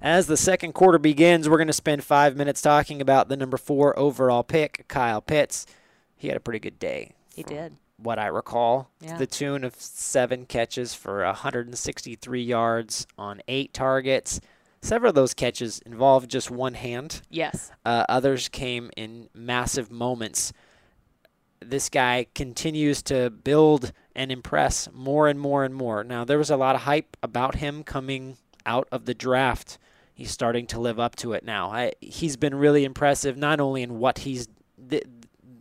As 0.00 0.26
the 0.26 0.36
second 0.36 0.74
quarter 0.74 0.98
begins, 0.98 1.48
we're 1.48 1.56
going 1.56 1.66
to 1.66 1.72
spend 1.72 2.04
five 2.04 2.36
minutes 2.36 2.62
talking 2.62 3.00
about 3.00 3.28
the 3.28 3.36
number 3.36 3.56
four 3.56 3.98
overall 3.98 4.44
pick, 4.44 4.84
Kyle 4.86 5.20
Pitts. 5.20 5.66
He 6.16 6.28
had 6.28 6.36
a 6.36 6.40
pretty 6.40 6.60
good 6.60 6.78
day. 6.78 7.14
He 7.34 7.42
did 7.42 7.76
what 7.98 8.18
I 8.18 8.26
recall, 8.26 8.90
yeah. 9.00 9.18
the 9.18 9.26
tune 9.26 9.64
of 9.64 9.74
seven 9.76 10.46
catches 10.46 10.94
for 10.94 11.24
163 11.24 12.42
yards 12.42 13.06
on 13.18 13.42
eight 13.48 13.74
targets. 13.74 14.40
Several 14.80 15.08
of 15.08 15.16
those 15.16 15.34
catches 15.34 15.80
involved 15.80 16.30
just 16.30 16.50
one 16.50 16.74
hand. 16.74 17.20
Yes. 17.28 17.72
Uh, 17.84 18.04
others 18.08 18.48
came 18.48 18.90
in 18.96 19.28
massive 19.34 19.90
moments. 19.90 20.52
This 21.60 21.88
guy 21.88 22.26
continues 22.34 23.02
to 23.04 23.30
build 23.30 23.92
and 24.14 24.30
impress 24.30 24.88
more 24.92 25.26
and 25.26 25.40
more 25.40 25.64
and 25.64 25.74
more. 25.74 26.04
Now, 26.04 26.24
there 26.24 26.38
was 26.38 26.50
a 26.50 26.56
lot 26.56 26.76
of 26.76 26.82
hype 26.82 27.16
about 27.22 27.56
him 27.56 27.82
coming 27.82 28.36
out 28.64 28.86
of 28.92 29.06
the 29.06 29.14
draft. 29.14 29.78
He's 30.14 30.30
starting 30.30 30.66
to 30.68 30.80
live 30.80 31.00
up 31.00 31.16
to 31.16 31.32
it 31.32 31.44
now. 31.44 31.70
I, 31.70 31.92
he's 32.00 32.36
been 32.36 32.54
really 32.54 32.84
impressive, 32.84 33.36
not 33.36 33.58
only 33.58 33.82
in 33.82 33.98
what 33.98 34.18
he's 34.18 34.48
th- 34.88 35.04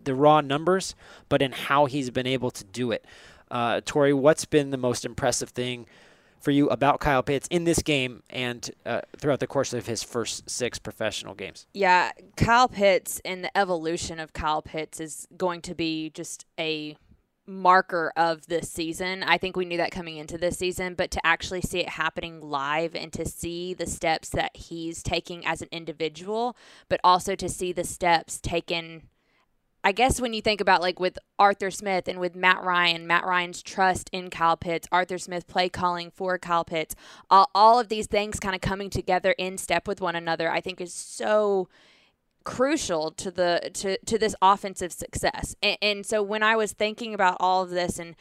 the 0.07 0.15
raw 0.15 0.41
numbers, 0.41 0.95
but 1.29 1.41
in 1.41 1.51
how 1.51 1.85
he's 1.85 2.09
been 2.09 2.27
able 2.27 2.49
to 2.51 2.63
do 2.63 2.91
it. 2.91 3.05
Uh, 3.51 3.81
Tori, 3.85 4.13
what's 4.13 4.45
been 4.45 4.71
the 4.71 4.77
most 4.77 5.05
impressive 5.05 5.49
thing 5.49 5.85
for 6.39 6.51
you 6.51 6.69
about 6.69 6.99
Kyle 6.99 7.23
Pitts 7.23 7.47
in 7.49 7.63
this 7.63 7.81
game 7.81 8.23
and 8.29 8.69
uh, 8.85 9.01
throughout 9.17 9.39
the 9.39 9.47
course 9.47 9.73
of 9.73 9.85
his 9.85 10.03
first 10.03 10.49
six 10.49 10.79
professional 10.79 11.33
games? 11.33 11.67
Yeah, 11.73 12.11
Kyle 12.35 12.67
Pitts 12.67 13.21
and 13.23 13.43
the 13.43 13.55
evolution 13.57 14.19
of 14.19 14.33
Kyle 14.33 14.61
Pitts 14.61 14.99
is 14.99 15.27
going 15.37 15.61
to 15.61 15.75
be 15.75 16.09
just 16.09 16.45
a 16.59 16.97
marker 17.47 18.11
of 18.17 18.45
this 18.47 18.69
season. 18.69 19.23
I 19.23 19.37
think 19.37 19.55
we 19.55 19.65
knew 19.65 19.77
that 19.77 19.91
coming 19.91 20.17
into 20.17 20.37
this 20.37 20.57
season, 20.57 20.95
but 20.95 21.11
to 21.11 21.25
actually 21.25 21.61
see 21.61 21.79
it 21.79 21.89
happening 21.89 22.41
live 22.41 22.93
and 22.93 23.11
to 23.13 23.25
see 23.25 23.73
the 23.73 23.85
steps 23.85 24.29
that 24.29 24.55
he's 24.55 25.01
taking 25.01 25.45
as 25.45 25.61
an 25.61 25.69
individual, 25.71 26.57
but 26.89 26.99
also 27.03 27.35
to 27.35 27.47
see 27.47 27.71
the 27.71 27.85
steps 27.85 28.39
taken 28.41 29.03
I 29.87 29.93
guess 29.93 30.19
when 30.19 30.33
you 30.33 30.41
think 30.41 30.59
about 30.59 30.81
like 30.81 30.99
with 30.99 31.17
Arthur 31.39 31.71
Smith 31.71 32.09
and 32.09 32.19
with 32.19 32.35
Matt 32.35 32.61
Ryan, 32.61 33.07
Matt 33.07 33.25
Ryan's 33.25 33.63
trust 33.63 34.09
in 34.11 34.29
Kyle 34.29 34.57
Pitts, 34.57 34.85
Arthur 34.91 35.17
Smith 35.17 35.47
play 35.47 35.69
calling 35.69 36.11
for 36.11 36.37
Kyle 36.37 36.65
Pitts, 36.65 36.93
all, 37.29 37.49
all 37.55 37.79
of 37.79 37.87
these 37.87 38.05
things 38.05 38.37
kind 38.37 38.53
of 38.53 38.59
coming 38.59 38.89
together 38.89 39.33
in 39.37 39.57
step 39.57 39.87
with 39.87 40.01
one 40.01 40.13
another, 40.13 40.51
I 40.51 40.59
think 40.59 40.81
is 40.81 40.93
so 40.93 41.69
crucial 42.43 43.11
to 43.11 43.31
the 43.31 43.71
to 43.75 43.97
to 43.99 44.17
this 44.17 44.35
offensive 44.41 44.91
success. 44.91 45.55
And, 45.63 45.77
and 45.81 46.05
so 46.05 46.21
when 46.21 46.43
I 46.43 46.57
was 46.57 46.73
thinking 46.73 47.13
about 47.13 47.37
all 47.39 47.63
of 47.63 47.69
this 47.69 47.97
and 47.97 48.13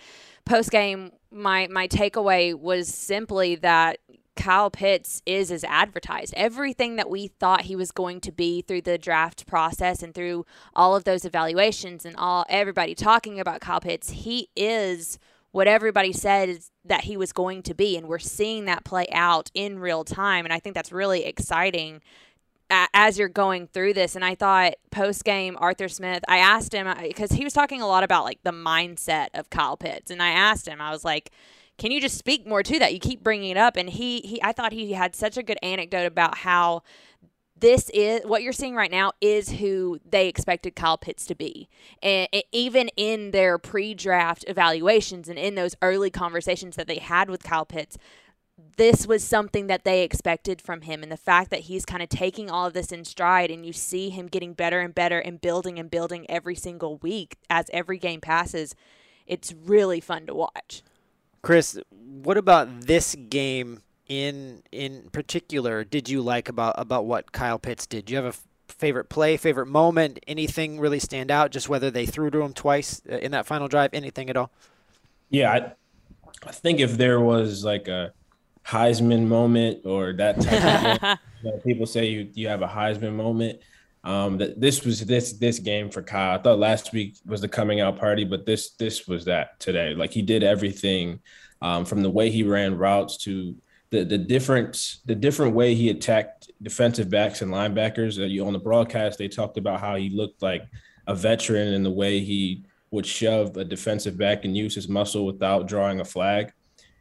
post 0.44 0.70
game, 0.70 1.10
my 1.32 1.66
my 1.66 1.88
takeaway 1.88 2.56
was 2.56 2.86
simply 2.86 3.56
that 3.56 3.98
Kyle 4.36 4.70
Pitts 4.70 5.22
is 5.26 5.50
as 5.50 5.64
advertised. 5.64 6.34
Everything 6.36 6.96
that 6.96 7.10
we 7.10 7.28
thought 7.28 7.62
he 7.62 7.76
was 7.76 7.90
going 7.90 8.20
to 8.20 8.32
be 8.32 8.62
through 8.62 8.82
the 8.82 8.98
draft 8.98 9.46
process 9.46 10.02
and 10.02 10.14
through 10.14 10.46
all 10.74 10.94
of 10.94 11.04
those 11.04 11.24
evaluations 11.24 12.04
and 12.04 12.14
all 12.16 12.44
everybody 12.48 12.94
talking 12.94 13.40
about 13.40 13.60
Kyle 13.60 13.80
Pitts, 13.80 14.10
he 14.10 14.48
is 14.54 15.18
what 15.52 15.66
everybody 15.66 16.12
said 16.12 16.58
that 16.84 17.04
he 17.04 17.16
was 17.16 17.32
going 17.32 17.62
to 17.62 17.72
be 17.74 17.96
and 17.96 18.08
we're 18.08 18.18
seeing 18.18 18.66
that 18.66 18.84
play 18.84 19.06
out 19.10 19.50
in 19.54 19.78
real 19.78 20.04
time 20.04 20.44
and 20.44 20.52
I 20.52 20.58
think 20.58 20.74
that's 20.74 20.92
really 20.92 21.24
exciting 21.24 22.02
as 22.68 23.18
you're 23.18 23.28
going 23.28 23.66
through 23.68 23.94
this 23.94 24.16
and 24.16 24.24
i 24.24 24.34
thought 24.34 24.74
post 24.90 25.24
game 25.24 25.56
arthur 25.60 25.88
smith 25.88 26.24
i 26.28 26.38
asked 26.38 26.74
him 26.74 26.86
uh, 26.86 26.94
because 27.00 27.30
he 27.30 27.44
was 27.44 27.52
talking 27.52 27.80
a 27.80 27.86
lot 27.86 28.02
about 28.02 28.24
like 28.24 28.40
the 28.42 28.50
mindset 28.50 29.28
of 29.34 29.50
kyle 29.50 29.76
pitts 29.76 30.10
and 30.10 30.22
i 30.22 30.30
asked 30.30 30.66
him 30.66 30.80
i 30.80 30.90
was 30.90 31.04
like 31.04 31.30
can 31.78 31.90
you 31.90 32.00
just 32.00 32.18
speak 32.18 32.46
more 32.46 32.62
to 32.62 32.78
that 32.78 32.92
you 32.92 33.00
keep 33.00 33.22
bringing 33.22 33.50
it 33.50 33.56
up 33.56 33.76
and 33.76 33.90
he, 33.90 34.20
he 34.20 34.42
i 34.42 34.52
thought 34.52 34.72
he 34.72 34.92
had 34.92 35.14
such 35.14 35.36
a 35.36 35.42
good 35.42 35.58
anecdote 35.62 36.06
about 36.06 36.38
how 36.38 36.82
this 37.58 37.90
is 37.94 38.22
what 38.24 38.42
you're 38.42 38.52
seeing 38.52 38.74
right 38.74 38.90
now 38.90 39.12
is 39.20 39.50
who 39.50 39.98
they 40.08 40.28
expected 40.28 40.76
Kyle 40.76 40.98
Pitts 40.98 41.26
to 41.26 41.34
be. 41.34 41.68
And 42.02 42.28
even 42.52 42.88
in 42.96 43.30
their 43.30 43.56
pre-draft 43.56 44.44
evaluations 44.46 45.28
and 45.28 45.38
in 45.38 45.54
those 45.54 45.74
early 45.80 46.10
conversations 46.10 46.76
that 46.76 46.86
they 46.86 46.98
had 46.98 47.30
with 47.30 47.42
Kyle 47.42 47.64
Pitts, 47.64 47.96
this 48.76 49.06
was 49.06 49.24
something 49.24 49.66
that 49.68 49.84
they 49.84 50.02
expected 50.02 50.60
from 50.60 50.82
him. 50.82 51.02
And 51.02 51.10
the 51.10 51.16
fact 51.16 51.50
that 51.50 51.60
he's 51.60 51.86
kind 51.86 52.02
of 52.02 52.10
taking 52.10 52.50
all 52.50 52.66
of 52.66 52.74
this 52.74 52.92
in 52.92 53.04
stride 53.04 53.50
and 53.50 53.64
you 53.64 53.72
see 53.72 54.10
him 54.10 54.26
getting 54.26 54.52
better 54.52 54.80
and 54.80 54.94
better 54.94 55.18
and 55.18 55.40
building 55.40 55.78
and 55.78 55.90
building 55.90 56.26
every 56.30 56.54
single 56.54 56.98
week 56.98 57.36
as 57.48 57.70
every 57.72 57.98
game 57.98 58.20
passes, 58.20 58.74
it's 59.26 59.54
really 59.54 60.00
fun 60.00 60.26
to 60.26 60.34
watch. 60.34 60.82
Chris, 61.46 61.78
what 61.90 62.36
about 62.36 62.80
this 62.88 63.14
game 63.14 63.80
in 64.08 64.64
in 64.72 65.08
particular 65.12 65.84
did 65.84 66.08
you 66.08 66.20
like 66.20 66.48
about 66.48 66.74
about 66.76 67.06
what 67.06 67.30
Kyle 67.30 67.56
Pitts 67.56 67.86
did? 67.86 68.06
Do 68.06 68.14
you 68.14 68.16
have 68.16 68.24
a 68.24 68.30
f- 68.30 68.42
favorite 68.66 69.08
play, 69.08 69.36
favorite 69.36 69.66
moment, 69.66 70.18
anything 70.26 70.80
really 70.80 70.98
stand 70.98 71.30
out? 71.30 71.52
Just 71.52 71.68
whether 71.68 71.88
they 71.88 72.04
threw 72.04 72.30
to 72.30 72.40
him 72.40 72.52
twice 72.52 73.00
uh, 73.08 73.18
in 73.18 73.30
that 73.30 73.46
final 73.46 73.68
drive, 73.68 73.90
anything 73.92 74.28
at 74.28 74.36
all? 74.36 74.50
Yeah, 75.30 75.52
I, 75.52 75.72
I 76.48 76.50
think 76.50 76.80
if 76.80 76.96
there 76.96 77.20
was 77.20 77.64
like 77.64 77.86
a 77.86 78.12
Heisman 78.66 79.28
moment 79.28 79.86
or 79.86 80.14
that 80.14 80.40
type 80.40 81.00
of 81.04 81.18
you 81.44 81.52
know, 81.52 81.58
people 81.58 81.86
say 81.86 82.06
you 82.06 82.28
you 82.34 82.48
have 82.48 82.62
a 82.62 82.68
Heisman 82.68 83.14
moment. 83.14 83.60
Um, 84.06 84.38
that 84.38 84.60
this 84.60 84.84
was 84.84 85.00
this 85.00 85.32
this 85.32 85.58
game 85.58 85.90
for 85.90 86.00
Kyle. 86.00 86.38
I 86.38 86.40
thought 86.40 86.60
last 86.60 86.92
week 86.92 87.16
was 87.26 87.40
the 87.40 87.48
coming 87.48 87.80
out 87.80 87.98
party, 87.98 88.22
but 88.22 88.46
this 88.46 88.70
this 88.74 89.08
was 89.08 89.24
that 89.24 89.58
today. 89.58 89.94
Like 89.94 90.12
he 90.12 90.22
did 90.22 90.44
everything 90.44 91.18
um, 91.60 91.84
from 91.84 92.04
the 92.04 92.10
way 92.10 92.30
he 92.30 92.44
ran 92.44 92.78
routes 92.78 93.16
to 93.24 93.56
the 93.90 94.04
the 94.04 94.16
different 94.16 94.98
the 95.06 95.14
different 95.16 95.56
way 95.56 95.74
he 95.74 95.90
attacked 95.90 96.52
defensive 96.62 97.10
backs 97.10 97.42
and 97.42 97.52
linebackers. 97.52 98.20
Uh, 98.20 98.26
you 98.26 98.46
on 98.46 98.52
the 98.52 98.60
broadcast 98.60 99.18
they 99.18 99.26
talked 99.26 99.58
about 99.58 99.80
how 99.80 99.96
he 99.96 100.08
looked 100.08 100.40
like 100.40 100.62
a 101.08 101.14
veteran 101.14 101.74
in 101.74 101.82
the 101.82 101.90
way 101.90 102.20
he 102.20 102.64
would 102.92 103.06
shove 103.06 103.56
a 103.56 103.64
defensive 103.64 104.16
back 104.16 104.44
and 104.44 104.56
use 104.56 104.76
his 104.76 104.88
muscle 104.88 105.26
without 105.26 105.66
drawing 105.66 105.98
a 105.98 106.04
flag. 106.04 106.52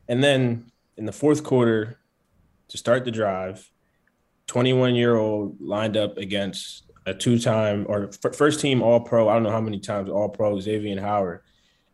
And 0.08 0.24
then 0.24 0.72
in 0.98 1.06
the 1.06 1.12
fourth 1.12 1.44
quarter 1.44 2.00
to 2.70 2.78
start 2.80 3.06
the 3.06 3.12
drive, 3.12 3.70
21 4.48 4.96
year 4.96 5.16
old 5.16 5.62
lined 5.62 5.98
up 5.98 6.18
against 6.18 6.85
a 7.06 7.14
two 7.14 7.40
time 7.40 7.86
or 7.88 8.10
f- 8.24 8.36
first 8.36 8.60
team 8.60 8.82
All 8.82 9.00
Pro. 9.00 9.30
I 9.30 9.34
don't 9.34 9.44
know 9.44 9.52
how 9.52 9.62
many 9.62 9.80
times 9.80 10.10
All 10.10 10.30
Pro 10.30 10.60
Xavier 10.60 11.00
Howard, 11.00 11.42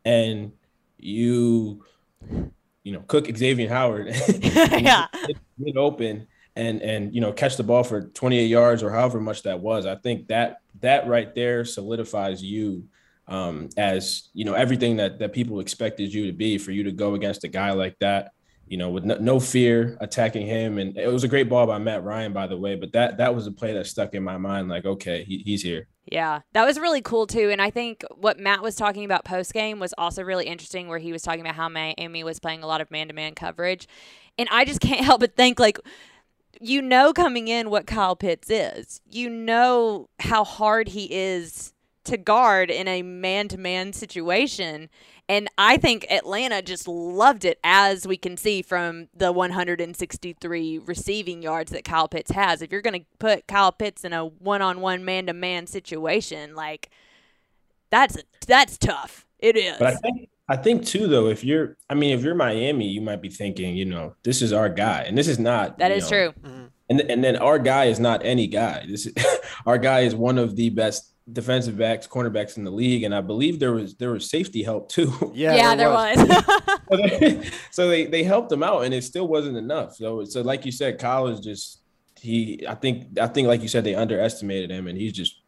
and 0.06 0.52
you, 0.98 1.84
you 2.84 2.94
know, 2.94 3.02
cook 3.08 3.26
Xavier 3.36 3.70
Howard, 3.70 4.08
yeah, 4.42 5.08
get 5.64 5.78
open 5.78 6.28
and 6.56 6.82
and 6.82 7.14
you 7.14 7.22
know 7.22 7.32
catch 7.32 7.58
the 7.58 7.64
ball 7.64 7.84
for 7.84 8.02
28 8.02 8.46
yards 8.46 8.84
or 8.84 8.92
however 8.92 9.20
much 9.20 9.44
that 9.44 9.60
was. 9.60 9.86
I 9.86 9.96
think 9.96 10.28
that 10.28 10.62
that 10.82 11.08
right 11.08 11.34
there 11.34 11.66
solidifies 11.66 12.44
you 12.44 12.86
um, 13.28 13.70
as 13.78 14.30
you 14.34 14.46
know 14.46 14.54
everything 14.54 14.98
that 14.98 15.20
that 15.20 15.34
people 15.34 15.60
expected 15.60 16.14
you 16.14 16.28
to 16.28 16.34
be 16.34 16.58
for 16.58 16.72
you 16.72 16.84
to 16.84 16.92
go 16.92 17.16
against 17.16 17.44
a 17.44 17.48
guy 17.48 17.72
like 17.72 17.98
that 18.00 18.34
you 18.72 18.78
know, 18.78 18.90
with 18.90 19.04
no, 19.04 19.18
no, 19.20 19.38
fear 19.38 19.98
attacking 20.00 20.48
him. 20.48 20.78
And 20.78 20.98
it 20.98 21.12
was 21.12 21.26
a 21.26 21.28
great 21.28 21.50
ball 21.50 21.68
by 21.68 21.78
Matt 21.78 22.06
Ryan, 22.06 22.32
by 22.32 22.48
the 22.48 22.58
way. 22.58 22.76
But 22.76 22.94
that 22.94 23.18
that 23.18 23.36
was 23.36 23.46
a 23.46 23.52
play 23.52 23.74
that 23.74 23.86
stuck 23.86 24.14
in 24.14 24.24
my 24.24 24.38
mind. 24.38 24.70
Like, 24.70 24.86
okay, 24.86 25.26
he, 25.26 25.40
he's 25.40 25.62
here. 25.62 25.90
Yeah, 26.10 26.40
that 26.54 26.64
was 26.64 26.80
really 26.80 27.02
cool 27.02 27.28
too. 27.28 27.50
And 27.50 27.62
I 27.62 27.70
think 27.70 28.06
what 28.16 28.40
Matt 28.40 28.64
was 28.64 28.78
talking 28.78 29.04
about 29.04 29.26
post 29.26 29.54
game 29.54 29.80
was 29.80 29.94
also 29.98 30.24
really 30.24 30.46
interesting, 30.46 30.88
where 30.88 31.00
he 31.00 31.12
was 31.12 31.22
talking 31.22 31.42
about 31.42 31.56
how 31.56 31.68
Miami 31.68 32.24
was 32.24 32.40
playing 32.40 32.64
a 32.64 32.68
lot 32.68 32.80
of 32.80 32.90
man 32.90 33.10
to 33.10 33.14
man 33.14 33.36
coverage, 33.36 33.90
and 34.38 34.48
I 34.50 34.64
just 34.64 34.80
can't 34.82 35.04
help 35.04 35.20
but 35.20 35.36
think 35.36 35.60
like. 35.60 35.78
You 36.64 36.84
know, 36.84 37.12
coming 37.12 37.48
in, 37.48 37.72
what 37.72 37.88
Kyle 37.88 38.16
Pitts 38.16 38.48
is. 38.52 39.02
You 39.10 39.32
know 39.32 40.10
how 40.20 40.44
hard 40.44 40.90
he 40.90 41.12
is 41.12 41.74
to 42.06 42.18
guard 42.18 42.70
in 42.70 42.88
a 42.88 43.02
man 43.02 43.48
to 43.50 43.58
man 43.58 43.94
situation. 43.94 44.90
And 45.30 45.48
I 45.58 45.78
think 45.78 46.06
Atlanta 46.12 46.62
just 46.62 46.88
loved 46.88 47.46
it, 47.46 47.60
as 47.64 48.06
we 48.06 48.18
can 48.18 48.36
see 48.36 48.62
from 48.62 49.08
the 49.16 49.32
163 49.32 50.80
receiving 50.80 51.42
yards 51.42 51.72
that 51.72 51.86
Kyle 51.86 52.08
Pitts 52.08 52.32
has. 52.32 52.62
If 52.62 52.72
you're 52.72 52.82
going 52.82 53.00
to 53.00 53.06
put 53.20 53.48
Kyle 53.48 53.72
Pitts 53.72 54.04
in 54.04 54.14
a 54.14 54.26
one 54.26 54.62
on 54.62 54.82
one 54.82 55.06
man 55.06 55.28
to 55.28 55.34
man 55.34 55.68
situation, 55.68 56.56
like 56.56 56.90
that's 57.92 58.18
that's 58.48 58.78
tough. 58.78 59.26
It 59.40 59.56
is. 59.56 59.78
But 59.78 59.88
I 59.88 59.96
think 59.96 60.30
I 60.50 60.58
think 60.58 60.86
too 60.86 61.08
though, 61.08 61.28
if 61.28 61.44
you're 61.44 61.78
I 61.90 61.94
mean, 61.94 62.18
if 62.18 62.24
you're 62.24 62.36
Miami, 62.36 62.88
you 62.88 63.02
might 63.02 63.22
be 63.22 63.30
thinking, 63.30 63.76
you 63.76 63.86
know, 63.86 64.16
this 64.24 64.42
is 64.42 64.52
our 64.52 64.70
guy. 64.70 65.04
And 65.04 65.18
this 65.18 65.28
is 65.28 65.40
not 65.40 65.78
That 65.78 65.92
is 65.92 66.04
know, 66.04 66.10
true. 66.10 66.34
Mm-hmm. 66.44 66.66
And 66.90 67.02
and 67.02 67.24
then 67.24 67.38
our 67.38 67.60
guy 67.60 67.86
is 67.86 68.00
not 68.00 68.26
any 68.26 68.48
guy. 68.48 68.86
This 68.88 69.06
is, 69.06 69.14
our 69.66 69.78
guy 69.78 70.02
is 70.02 70.14
one 70.14 70.38
of 70.38 70.56
the 70.56 70.70
best 70.72 71.11
defensive 71.32 71.78
backs, 71.78 72.08
cornerbacks 72.08 72.58
in 72.58 72.64
the 72.64 72.72
league, 72.72 73.04
and 73.04 73.14
I 73.14 73.22
believe 73.22 73.60
there 73.60 73.74
was 73.74 73.96
there 73.96 74.12
was 74.12 74.30
safety 74.30 74.64
help 74.64 74.90
too. 74.90 75.12
Yeah, 75.34 75.56
yeah, 75.56 75.76
there, 75.76 75.90
there 75.90 75.94
was. 75.94 77.42
was. 77.42 77.52
so, 77.72 77.88
they, 77.88 78.06
they 78.06 78.24
helped 78.24 78.52
him 78.52 78.64
out, 78.64 78.84
and 78.84 78.94
it 78.94 79.04
still 79.04 79.28
wasn't 79.28 79.58
enough. 79.58 79.96
So 79.96 80.26
so 80.26 80.42
like 80.42 80.66
you 80.66 80.72
said, 80.72 81.00
Kyle 81.00 81.28
is 81.28 81.40
just 81.40 81.82
he. 82.20 82.66
I 82.68 82.76
think 82.76 83.20
I 83.20 83.28
think 83.28 83.48
like 83.48 83.62
you 83.62 83.68
said, 83.68 83.84
they 83.84 83.96
underestimated 83.96 84.70
him, 84.70 84.88
and 84.88 84.98
he's 84.98 85.14
just 85.14 85.42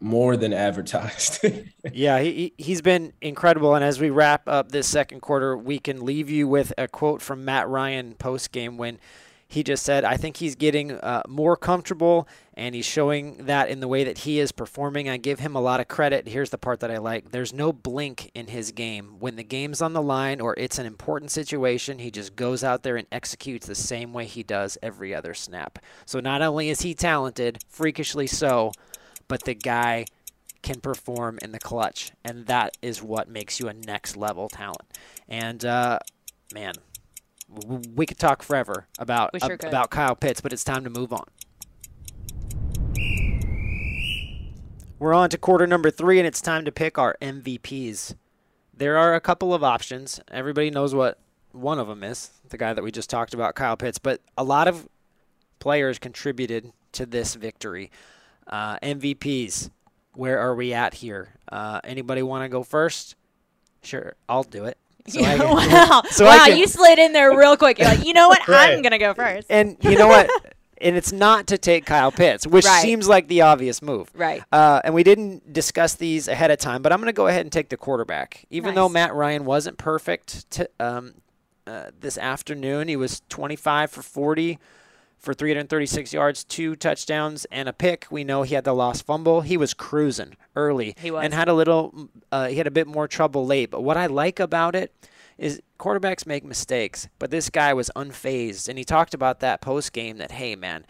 more 0.00 0.36
than 0.36 0.52
advertised. 0.52 1.44
yeah, 1.92 2.20
he 2.20 2.52
he's 2.56 2.82
been 2.82 3.12
incredible. 3.20 3.74
And 3.74 3.84
as 3.84 4.00
we 4.00 4.10
wrap 4.10 4.48
up 4.48 4.72
this 4.72 4.86
second 4.86 5.20
quarter, 5.20 5.56
we 5.56 5.78
can 5.78 6.04
leave 6.04 6.30
you 6.30 6.48
with 6.48 6.72
a 6.78 6.88
quote 6.88 7.22
from 7.22 7.44
Matt 7.44 7.68
Ryan 7.68 8.14
post 8.14 8.52
game 8.52 8.76
when 8.76 8.98
he 9.48 9.62
just 9.62 9.84
said, 9.84 10.04
I 10.04 10.16
think 10.16 10.38
he's 10.38 10.56
getting 10.56 10.92
uh, 10.92 11.22
more 11.28 11.56
comfortable 11.56 12.26
and 12.54 12.74
he's 12.74 12.86
showing 12.86 13.46
that 13.46 13.68
in 13.68 13.80
the 13.80 13.86
way 13.86 14.02
that 14.02 14.18
he 14.18 14.40
is 14.40 14.50
performing. 14.50 15.08
I 15.08 15.18
give 15.18 15.38
him 15.38 15.54
a 15.54 15.60
lot 15.60 15.78
of 15.78 15.86
credit. 15.86 16.26
Here's 16.26 16.50
the 16.50 16.58
part 16.58 16.80
that 16.80 16.90
I 16.90 16.98
like 16.98 17.30
there's 17.30 17.52
no 17.52 17.72
blink 17.72 18.30
in 18.34 18.48
his 18.48 18.72
game. 18.72 19.16
When 19.20 19.36
the 19.36 19.44
game's 19.44 19.80
on 19.80 19.92
the 19.92 20.02
line 20.02 20.40
or 20.40 20.54
it's 20.58 20.78
an 20.78 20.86
important 20.86 21.30
situation, 21.30 22.00
he 22.00 22.10
just 22.10 22.34
goes 22.34 22.64
out 22.64 22.82
there 22.82 22.96
and 22.96 23.06
executes 23.12 23.66
the 23.66 23.74
same 23.74 24.12
way 24.12 24.24
he 24.24 24.42
does 24.42 24.78
every 24.82 25.14
other 25.14 25.32
snap. 25.32 25.78
So 26.06 26.18
not 26.18 26.42
only 26.42 26.68
is 26.68 26.80
he 26.80 26.94
talented, 26.94 27.62
freakishly 27.68 28.26
so, 28.26 28.72
but 29.28 29.44
the 29.44 29.54
guy 29.54 30.06
can 30.62 30.80
perform 30.80 31.38
in 31.42 31.52
the 31.52 31.60
clutch. 31.60 32.10
And 32.24 32.46
that 32.46 32.76
is 32.82 33.00
what 33.00 33.28
makes 33.28 33.60
you 33.60 33.68
a 33.68 33.74
next 33.74 34.16
level 34.16 34.48
talent. 34.48 34.82
And, 35.28 35.64
uh, 35.64 36.00
man, 36.52 36.74
we 37.48 38.06
could 38.06 38.18
talk 38.18 38.42
forever 38.42 38.86
about 38.98 39.30
sure 39.42 39.58
about 39.62 39.90
Kyle 39.90 40.16
Pitts, 40.16 40.40
but 40.40 40.52
it's 40.52 40.64
time 40.64 40.84
to 40.84 40.90
move 40.90 41.12
on. 41.12 41.24
We're 44.98 45.14
on 45.14 45.28
to 45.30 45.38
quarter 45.38 45.66
number 45.66 45.90
three, 45.90 46.18
and 46.18 46.26
it's 46.26 46.40
time 46.40 46.64
to 46.64 46.72
pick 46.72 46.98
our 46.98 47.16
MVPs. 47.20 48.14
There 48.74 48.96
are 48.96 49.14
a 49.14 49.20
couple 49.20 49.52
of 49.52 49.62
options. 49.62 50.20
Everybody 50.30 50.70
knows 50.70 50.94
what 50.94 51.18
one 51.52 51.78
of 51.78 51.86
them 51.88 52.02
is, 52.02 52.30
the 52.48 52.58
guy 52.58 52.72
that 52.72 52.82
we 52.82 52.90
just 52.90 53.10
talked 53.10 53.34
about, 53.34 53.54
Kyle 53.54 53.76
Pitts. 53.76 53.98
But 53.98 54.20
a 54.38 54.44
lot 54.44 54.68
of 54.68 54.88
players 55.58 55.98
contributed 55.98 56.72
to 56.92 57.06
this 57.06 57.34
victory. 57.34 57.90
Uh, 58.46 58.78
MVPs, 58.78 59.70
where 60.14 60.38
are 60.38 60.54
we 60.54 60.72
at 60.72 60.94
here? 60.94 61.34
Uh, 61.50 61.80
anybody 61.84 62.22
want 62.22 62.44
to 62.44 62.48
go 62.48 62.62
first? 62.62 63.16
Sure, 63.82 64.14
I'll 64.28 64.44
do 64.44 64.64
it. 64.64 64.78
So 65.08 65.20
yeah, 65.20 65.36
can, 65.36 65.54
wow. 65.54 66.02
So 66.10 66.24
wow, 66.24 66.44
can, 66.46 66.58
you 66.58 66.66
slid 66.66 66.98
in 66.98 67.12
there 67.12 67.36
real 67.36 67.56
quick. 67.56 67.78
You're 67.78 67.88
like, 67.88 68.04
you 68.04 68.12
know 68.12 68.28
what? 68.28 68.46
right. 68.48 68.72
I'm 68.72 68.82
going 68.82 68.92
to 68.92 68.98
go 68.98 69.14
first. 69.14 69.46
And 69.50 69.76
you 69.82 69.96
know 69.96 70.08
what? 70.08 70.30
and 70.80 70.96
it's 70.96 71.12
not 71.12 71.48
to 71.48 71.58
take 71.58 71.86
Kyle 71.86 72.12
Pitts, 72.12 72.46
which 72.46 72.64
right. 72.64 72.82
seems 72.82 73.08
like 73.08 73.28
the 73.28 73.42
obvious 73.42 73.82
move. 73.82 74.10
Right. 74.14 74.42
Uh, 74.52 74.80
and 74.84 74.94
we 74.94 75.02
didn't 75.02 75.52
discuss 75.52 75.94
these 75.94 76.28
ahead 76.28 76.50
of 76.50 76.58
time, 76.58 76.82
but 76.82 76.92
I'm 76.92 77.00
going 77.00 77.06
to 77.06 77.12
go 77.12 77.26
ahead 77.26 77.42
and 77.42 77.52
take 77.52 77.68
the 77.68 77.76
quarterback. 77.76 78.44
Even 78.50 78.68
nice. 78.68 78.74
though 78.76 78.88
Matt 78.88 79.14
Ryan 79.14 79.44
wasn't 79.44 79.78
perfect 79.78 80.60
um, 80.80 81.14
uh, 81.66 81.90
this 81.98 82.18
afternoon, 82.18 82.88
he 82.88 82.96
was 82.96 83.22
25 83.28 83.90
for 83.90 84.02
40 84.02 84.58
for 85.26 85.34
336 85.34 86.14
yards, 86.14 86.44
two 86.44 86.76
touchdowns, 86.76 87.44
and 87.50 87.68
a 87.68 87.72
pick. 87.72 88.06
We 88.10 88.24
know 88.24 88.44
he 88.44 88.54
had 88.54 88.64
the 88.64 88.72
lost 88.72 89.04
fumble. 89.04 89.42
He 89.42 89.56
was 89.56 89.74
cruising 89.74 90.36
early 90.54 90.94
he 90.98 91.10
was. 91.10 91.24
and 91.24 91.34
had 91.34 91.48
a 91.48 91.52
little, 91.52 92.08
uh, 92.32 92.46
he 92.46 92.56
had 92.56 92.66
a 92.66 92.70
bit 92.70 92.86
more 92.86 93.08
trouble 93.08 93.44
late. 93.44 93.70
But 93.70 93.82
what 93.82 93.96
I 93.96 94.06
like 94.06 94.40
about 94.40 94.74
it 94.76 94.94
is 95.36 95.60
quarterbacks 95.78 96.26
make 96.26 96.44
mistakes, 96.44 97.08
but 97.18 97.30
this 97.30 97.50
guy 97.50 97.74
was 97.74 97.90
unfazed, 97.96 98.68
and 98.68 98.78
he 98.78 98.84
talked 98.84 99.12
about 99.12 99.40
that 99.40 99.60
post 99.60 99.92
game 99.92 100.16
that 100.18 100.30
hey 100.30 100.56
man, 100.56 100.86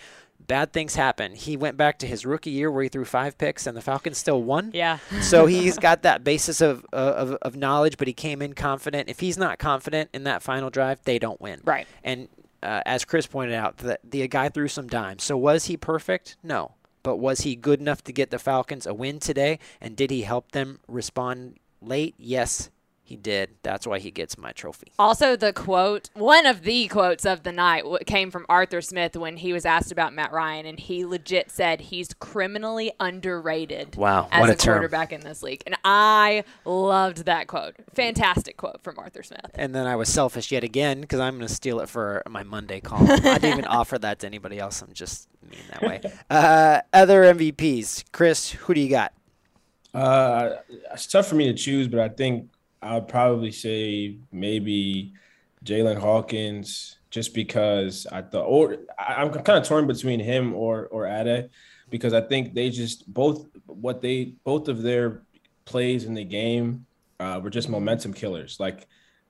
bad 0.46 0.72
things 0.72 0.94
happen. 0.94 1.34
He 1.34 1.56
went 1.56 1.76
back 1.76 1.98
to 2.00 2.06
his 2.06 2.24
rookie 2.24 2.50
year 2.50 2.70
where 2.70 2.82
he 2.82 2.88
threw 2.88 3.04
five 3.04 3.38
picks 3.38 3.66
and 3.66 3.76
the 3.76 3.80
Falcons 3.80 4.18
still 4.18 4.42
won. 4.42 4.70
Yeah. 4.72 4.98
so 5.22 5.46
he's 5.46 5.78
got 5.78 6.02
that 6.02 6.22
basis 6.22 6.60
of, 6.60 6.84
uh, 6.92 6.96
of 6.96 7.32
of 7.42 7.56
knowledge, 7.56 7.96
but 7.96 8.06
he 8.06 8.14
came 8.14 8.42
in 8.42 8.52
confident. 8.52 9.08
If 9.08 9.20
he's 9.20 9.38
not 9.38 9.58
confident 9.58 10.10
in 10.12 10.24
that 10.24 10.42
final 10.42 10.70
drive, 10.70 11.02
they 11.04 11.18
don't 11.18 11.40
win. 11.40 11.60
Right. 11.64 11.86
And 12.04 12.28
uh, 12.66 12.82
as 12.84 13.04
Chris 13.04 13.26
pointed 13.26 13.54
out, 13.54 13.78
the 13.78 13.98
the 14.02 14.26
guy 14.28 14.48
threw 14.48 14.68
some 14.68 14.88
dimes. 14.88 15.22
So 15.22 15.36
was 15.36 15.66
he 15.66 15.76
perfect? 15.76 16.36
No. 16.42 16.72
But 17.02 17.18
was 17.18 17.42
he 17.42 17.54
good 17.54 17.80
enough 17.80 18.02
to 18.04 18.12
get 18.12 18.30
the 18.30 18.38
Falcons 18.38 18.84
a 18.84 18.92
win 18.92 19.20
today? 19.20 19.60
And 19.80 19.94
did 19.94 20.10
he 20.10 20.22
help 20.22 20.50
them 20.50 20.80
respond 20.88 21.58
late? 21.80 22.16
Yes, 22.18 22.70
he 23.06 23.14
did. 23.14 23.50
That's 23.62 23.86
why 23.86 24.00
he 24.00 24.10
gets 24.10 24.36
my 24.36 24.50
trophy. 24.50 24.92
Also, 24.98 25.36
the 25.36 25.52
quote, 25.52 26.10
one 26.14 26.44
of 26.44 26.62
the 26.62 26.88
quotes 26.88 27.24
of 27.24 27.44
the 27.44 27.52
night, 27.52 27.84
came 28.04 28.32
from 28.32 28.44
Arthur 28.48 28.80
Smith 28.80 29.16
when 29.16 29.36
he 29.36 29.52
was 29.52 29.64
asked 29.64 29.92
about 29.92 30.12
Matt 30.12 30.32
Ryan, 30.32 30.66
and 30.66 30.80
he 30.80 31.06
legit 31.06 31.52
said 31.52 31.82
he's 31.82 32.12
criminally 32.14 32.90
underrated. 32.98 33.94
Wow, 33.94 34.28
as 34.32 34.40
what 34.40 34.50
a, 34.50 34.52
a 34.54 34.56
term. 34.56 34.74
quarterback 34.74 35.12
in 35.12 35.20
this 35.20 35.40
league, 35.40 35.62
and 35.66 35.76
I 35.84 36.42
loved 36.64 37.26
that 37.26 37.46
quote. 37.46 37.76
Fantastic 37.94 38.56
quote 38.56 38.82
from 38.82 38.98
Arthur 38.98 39.22
Smith. 39.22 39.52
And 39.54 39.72
then 39.72 39.86
I 39.86 39.94
was 39.94 40.08
selfish 40.08 40.50
yet 40.50 40.64
again 40.64 41.00
because 41.00 41.20
I'm 41.20 41.36
going 41.36 41.46
to 41.46 41.54
steal 41.54 41.78
it 41.78 41.88
for 41.88 42.24
my 42.28 42.42
Monday 42.42 42.80
column. 42.80 43.08
I 43.08 43.38
didn't 43.38 43.44
even 43.44 43.64
offer 43.66 44.00
that 44.00 44.18
to 44.18 44.26
anybody 44.26 44.58
else. 44.58 44.82
I'm 44.82 44.92
just 44.92 45.28
mean 45.48 45.60
that 45.70 45.82
way. 45.82 46.00
Uh, 46.28 46.80
other 46.92 47.22
MVPs, 47.22 48.06
Chris, 48.10 48.50
who 48.50 48.74
do 48.74 48.80
you 48.80 48.90
got? 48.90 49.12
Uh, 49.94 50.56
it's 50.92 51.06
tough 51.06 51.28
for 51.28 51.36
me 51.36 51.46
to 51.46 51.54
choose, 51.54 51.86
but 51.86 52.00
I 52.00 52.08
think 52.08 52.50
I'd 52.82 53.08
probably 53.08 53.52
say 53.52 54.18
maybe 54.32 55.12
Jaylinn 55.64 55.98
Hawkins, 55.98 56.96
just 57.10 57.34
because 57.34 58.06
I 58.12 58.22
thought, 58.22 58.44
or 58.44 58.76
I- 58.98 59.14
I'm 59.14 59.30
kind 59.30 59.58
of 59.58 59.64
torn 59.66 59.86
between 59.86 60.20
him 60.20 60.54
or 60.54 60.86
or 60.88 61.06
Ade, 61.06 61.50
because 61.90 62.12
I 62.12 62.20
think 62.20 62.54
they 62.54 62.70
just 62.70 63.12
both 63.12 63.46
what 63.66 64.00
they 64.00 64.34
both 64.44 64.68
of 64.68 64.82
their 64.82 65.22
plays 65.64 66.04
in 66.04 66.14
the 66.14 66.24
game 66.24 66.86
uh, 67.18 67.40
were 67.42 67.50
just 67.50 67.68
momentum 67.68 68.12
killers. 68.12 68.60
Like 68.60 68.86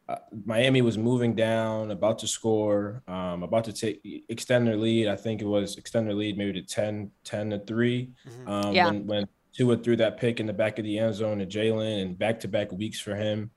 uh, 0.08 0.16
Miami 0.44 0.82
was 0.82 0.96
moving 0.98 1.34
down, 1.34 1.90
about 1.90 2.18
to 2.20 2.26
score, 2.28 3.02
um, 3.08 3.42
about 3.42 3.64
to 3.64 3.72
take 3.72 4.00
extend 4.28 4.66
their 4.66 4.76
lead. 4.76 5.08
I 5.08 5.16
think 5.16 5.40
it 5.40 5.46
was 5.46 5.76
extend 5.76 6.06
their 6.06 6.14
lead 6.14 6.36
maybe 6.38 6.52
to 6.60 6.62
10, 6.66 7.10
10 7.24 7.50
to 7.50 7.58
3 7.60 8.10
Um, 8.46 8.74
Yeah. 8.74 8.86
When 8.86 9.06
when 9.06 9.28
Tua 9.56 9.76
threw 9.78 9.96
that 9.96 10.18
pick 10.18 10.40
in 10.40 10.46
the 10.46 10.52
back 10.52 10.78
of 10.78 10.84
the 10.84 10.98
end 10.98 11.14
zone 11.14 11.38
to 11.38 11.46
Jaylinn, 11.46 12.02
and 12.02 12.18
back 12.18 12.40
to 12.40 12.48
back 12.48 12.70
weeks 12.72 13.00
for 13.00 13.14
him 13.14 13.50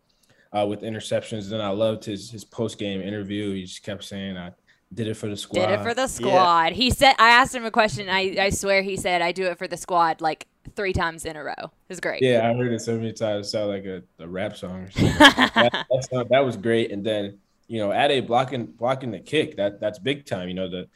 uh, 0.57 0.65
with 0.65 0.81
interceptions. 0.81 1.49
Then 1.49 1.61
I 1.61 1.69
loved 1.69 2.05
his 2.05 2.29
his 2.31 2.45
post 2.45 2.77
game 2.77 3.01
interview. 3.01 3.53
He 3.53 3.63
just 3.63 3.83
kept 3.83 4.03
saying, 4.03 4.37
"I 4.37 4.51
did 4.93 5.07
it 5.07 5.15
for 5.15 5.27
the 5.27 5.35
squad." 5.37 5.67
Did 5.67 5.79
it 5.79 5.83
for 5.83 5.93
the 5.93 6.07
squad. 6.07 6.71
He 6.73 6.89
said, 6.89 7.15
I 7.19 7.29
asked 7.31 7.53
him 7.53 7.65
a 7.65 7.71
question. 7.71 8.09
I, 8.09 8.35
I 8.39 8.49
swear 8.49 8.81
he 8.81 8.95
said, 8.95 9.21
I 9.21 9.31
do 9.31 9.45
it 9.45 9.57
for 9.57 9.67
the 9.67 9.77
squad 9.77 10.21
like 10.21 10.47
three 10.75 10.93
times 10.93 11.25
in 11.25 11.35
a 11.35 11.43
row. 11.43 11.53
It 11.57 11.71
was 11.89 11.99
great. 11.99 12.21
Yeah, 12.21 12.49
I 12.49 12.53
heard 12.55 12.71
it 12.71 12.79
so 12.81 12.95
many 12.95 13.13
times. 13.13 13.47
It 13.47 13.49
sounded 13.49 13.67
like 13.67 13.85
a, 13.85 14.23
a 14.23 14.27
rap 14.27 14.55
song. 14.55 14.83
Or 14.83 14.91
something. 14.91 15.17
that, 15.19 15.85
that's 15.91 16.11
not- 16.11 16.29
that 16.29 16.45
was 16.45 16.57
great. 16.57 16.91
And 16.91 17.05
then 17.05 17.37
you 17.67 17.79
know, 17.79 17.93
Ade 17.93 18.25
blocking 18.25 18.65
blocking 18.65 19.11
the 19.11 19.19
kick. 19.19 19.57
That 19.57 19.79
that's 19.79 19.99
big 19.99 20.25
time. 20.25 20.47
You 20.47 20.55
know 20.55 20.69
the 20.69 20.87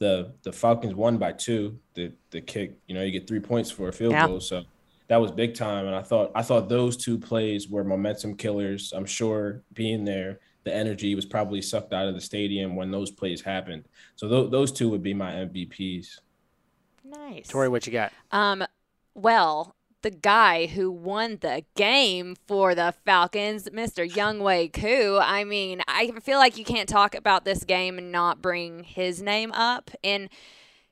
the 0.00 0.32
the 0.42 0.50
Falcons 0.52 0.94
won 0.94 1.16
by 1.18 1.30
two. 1.30 1.78
The 1.94 2.12
the 2.30 2.40
kick. 2.40 2.76
You 2.88 2.94
know, 2.96 3.02
you 3.02 3.12
get 3.12 3.28
three 3.28 3.38
points 3.38 3.70
for 3.70 3.88
a 3.88 3.92
field 3.92 4.12
Yeah. 4.12 4.26
goal. 4.26 4.40
So 4.40 4.64
that 5.06 5.18
was 5.18 5.30
big 5.30 5.54
time. 5.54 5.86
And 5.86 5.94
I 5.94 6.02
thought 6.02 6.32
I 6.34 6.42
thought 6.42 6.68
those 6.68 6.96
two 6.96 7.16
plays 7.18 7.68
were 7.68 7.84
momentum 7.84 8.34
killers. 8.34 8.92
I'm 8.92 9.04
sure 9.06 9.62
being 9.74 10.04
there, 10.04 10.40
the 10.64 10.74
energy 10.74 11.14
was 11.14 11.26
probably 11.26 11.62
sucked 11.62 11.92
out 11.92 12.08
of 12.08 12.14
the 12.14 12.20
stadium 12.20 12.74
when 12.76 12.90
those 12.90 13.10
plays 13.10 13.40
happened. 13.42 13.84
So 14.16 14.28
th- 14.28 14.50
those 14.50 14.72
two 14.72 14.88
would 14.88 15.02
be 15.02 15.14
my 15.14 15.32
MVPs. 15.32 16.18
Nice. 17.04 17.48
Tori, 17.48 17.68
what 17.68 17.86
you 17.86 17.92
got? 17.92 18.12
Um, 18.30 18.64
well, 19.14 19.74
the 20.02 20.10
guy 20.10 20.66
who 20.66 20.90
won 20.90 21.38
the 21.40 21.64
game 21.74 22.36
for 22.46 22.74
the 22.74 22.94
Falcons, 23.04 23.68
Mr. 23.68 24.08
Younghoe 24.08 24.72
Koo. 24.72 25.18
I 25.20 25.44
mean, 25.44 25.82
I 25.86 26.10
feel 26.22 26.38
like 26.38 26.56
you 26.56 26.64
can't 26.64 26.88
talk 26.88 27.14
about 27.14 27.44
this 27.44 27.64
game 27.64 27.98
and 27.98 28.10
not 28.10 28.40
bring 28.40 28.84
his 28.84 29.22
name 29.22 29.52
up. 29.52 29.90
And 30.02 30.28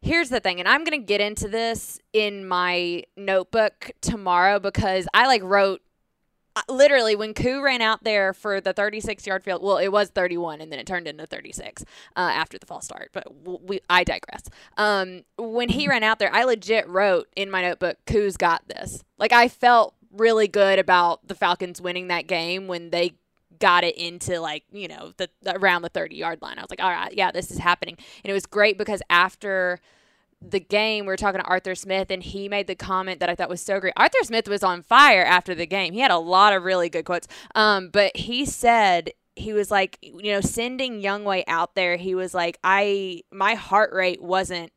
here's 0.00 0.28
the 0.28 0.40
thing, 0.40 0.60
and 0.60 0.68
I'm 0.68 0.84
gonna 0.84 0.98
get 0.98 1.20
into 1.20 1.48
this 1.48 2.00
in 2.12 2.46
my 2.46 3.04
notebook 3.16 3.90
tomorrow 4.00 4.58
because 4.58 5.08
I 5.14 5.26
like 5.26 5.42
wrote 5.42 5.82
literally 6.68 7.16
when 7.16 7.34
Koo 7.34 7.62
ran 7.62 7.82
out 7.82 8.04
there 8.04 8.32
for 8.32 8.60
the 8.60 8.72
36 8.72 9.26
yard 9.26 9.44
field. 9.44 9.62
Well, 9.62 9.78
it 9.78 9.88
was 9.88 10.08
31, 10.10 10.60
and 10.60 10.72
then 10.72 10.78
it 10.78 10.86
turned 10.86 11.06
into 11.06 11.26
36 11.26 11.84
uh, 12.16 12.20
after 12.20 12.58
the 12.58 12.66
false 12.66 12.84
start. 12.84 13.10
But 13.12 13.26
we, 13.62 13.80
I 13.88 14.04
digress. 14.04 14.42
Um, 14.76 15.22
when 15.38 15.68
he 15.68 15.88
ran 15.88 16.02
out 16.02 16.18
there, 16.18 16.32
I 16.32 16.44
legit 16.44 16.88
wrote 16.88 17.28
in 17.36 17.50
my 17.50 17.62
notebook, 17.62 17.98
"Koo's 18.06 18.36
got 18.36 18.66
this." 18.68 19.04
Like 19.18 19.32
I 19.32 19.48
felt 19.48 19.94
really 20.10 20.48
good 20.48 20.78
about 20.78 21.26
the 21.28 21.34
Falcons 21.34 21.80
winning 21.80 22.08
that 22.08 22.26
game 22.26 22.66
when 22.66 22.90
they 22.90 23.14
got 23.58 23.82
it 23.84 23.96
into 23.96 24.40
like 24.40 24.64
you 24.70 24.88
know 24.88 25.12
the 25.16 25.28
around 25.46 25.82
the 25.82 25.88
30 25.88 26.16
yard 26.16 26.42
line. 26.42 26.58
I 26.58 26.62
was 26.62 26.70
like, 26.70 26.82
all 26.82 26.90
right, 26.90 27.12
yeah, 27.12 27.30
this 27.30 27.50
is 27.50 27.58
happening, 27.58 27.96
and 28.24 28.30
it 28.30 28.34
was 28.34 28.46
great 28.46 28.78
because 28.78 29.02
after 29.10 29.80
the 30.40 30.60
game, 30.60 31.04
we 31.04 31.08
were 31.08 31.16
talking 31.16 31.40
to 31.40 31.46
Arthur 31.46 31.74
Smith, 31.74 32.10
and 32.10 32.22
he 32.22 32.48
made 32.48 32.66
the 32.66 32.74
comment 32.74 33.20
that 33.20 33.28
I 33.28 33.34
thought 33.34 33.48
was 33.48 33.60
so 33.60 33.80
great. 33.80 33.94
Arthur 33.96 34.22
Smith 34.22 34.48
was 34.48 34.62
on 34.62 34.82
fire 34.82 35.24
after 35.24 35.54
the 35.54 35.66
game. 35.66 35.92
He 35.92 36.00
had 36.00 36.10
a 36.10 36.18
lot 36.18 36.52
of 36.52 36.62
really 36.62 36.88
good 36.88 37.04
quotes. 37.04 37.26
Um, 37.54 37.90
but 37.90 38.16
he 38.16 38.44
said 38.44 39.10
he 39.34 39.52
was 39.52 39.70
like, 39.70 39.98
you 40.02 40.32
know, 40.32 40.40
sending 40.40 41.00
Younghoe 41.00 41.44
out 41.46 41.74
there. 41.74 41.96
He 41.96 42.14
was 42.14 42.34
like, 42.34 42.58
I 42.62 43.22
my 43.32 43.54
heart 43.54 43.92
rate 43.92 44.22
wasn't 44.22 44.72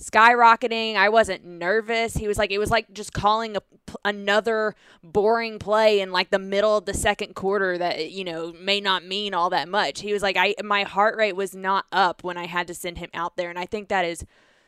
skyrocketing. 0.00 0.96
I 0.96 1.10
wasn't 1.10 1.44
nervous. 1.44 2.14
He 2.14 2.26
was 2.26 2.38
like, 2.38 2.50
it 2.50 2.58
was 2.58 2.70
like 2.70 2.92
just 2.92 3.12
calling 3.12 3.56
a, 3.56 3.60
another 4.04 4.74
boring 5.02 5.58
play 5.58 6.00
in 6.00 6.10
like 6.10 6.30
the 6.30 6.38
middle 6.38 6.76
of 6.76 6.86
the 6.86 6.94
second 6.94 7.34
quarter 7.34 7.76
that 7.76 8.10
you 8.10 8.24
know 8.24 8.52
may 8.52 8.80
not 8.80 9.04
mean 9.04 9.34
all 9.34 9.50
that 9.50 9.68
much. 9.68 10.00
He 10.00 10.12
was 10.12 10.22
like, 10.22 10.36
I 10.36 10.54
my 10.64 10.84
heart 10.84 11.16
rate 11.16 11.36
was 11.36 11.54
not 11.54 11.86
up 11.92 12.24
when 12.24 12.36
I 12.36 12.46
had 12.46 12.66
to 12.68 12.74
send 12.74 12.98
him 12.98 13.10
out 13.12 13.36
there, 13.36 13.50
and 13.50 13.58
I 13.58 13.66
think 13.66 13.88
that 13.88 14.04
is 14.04 14.24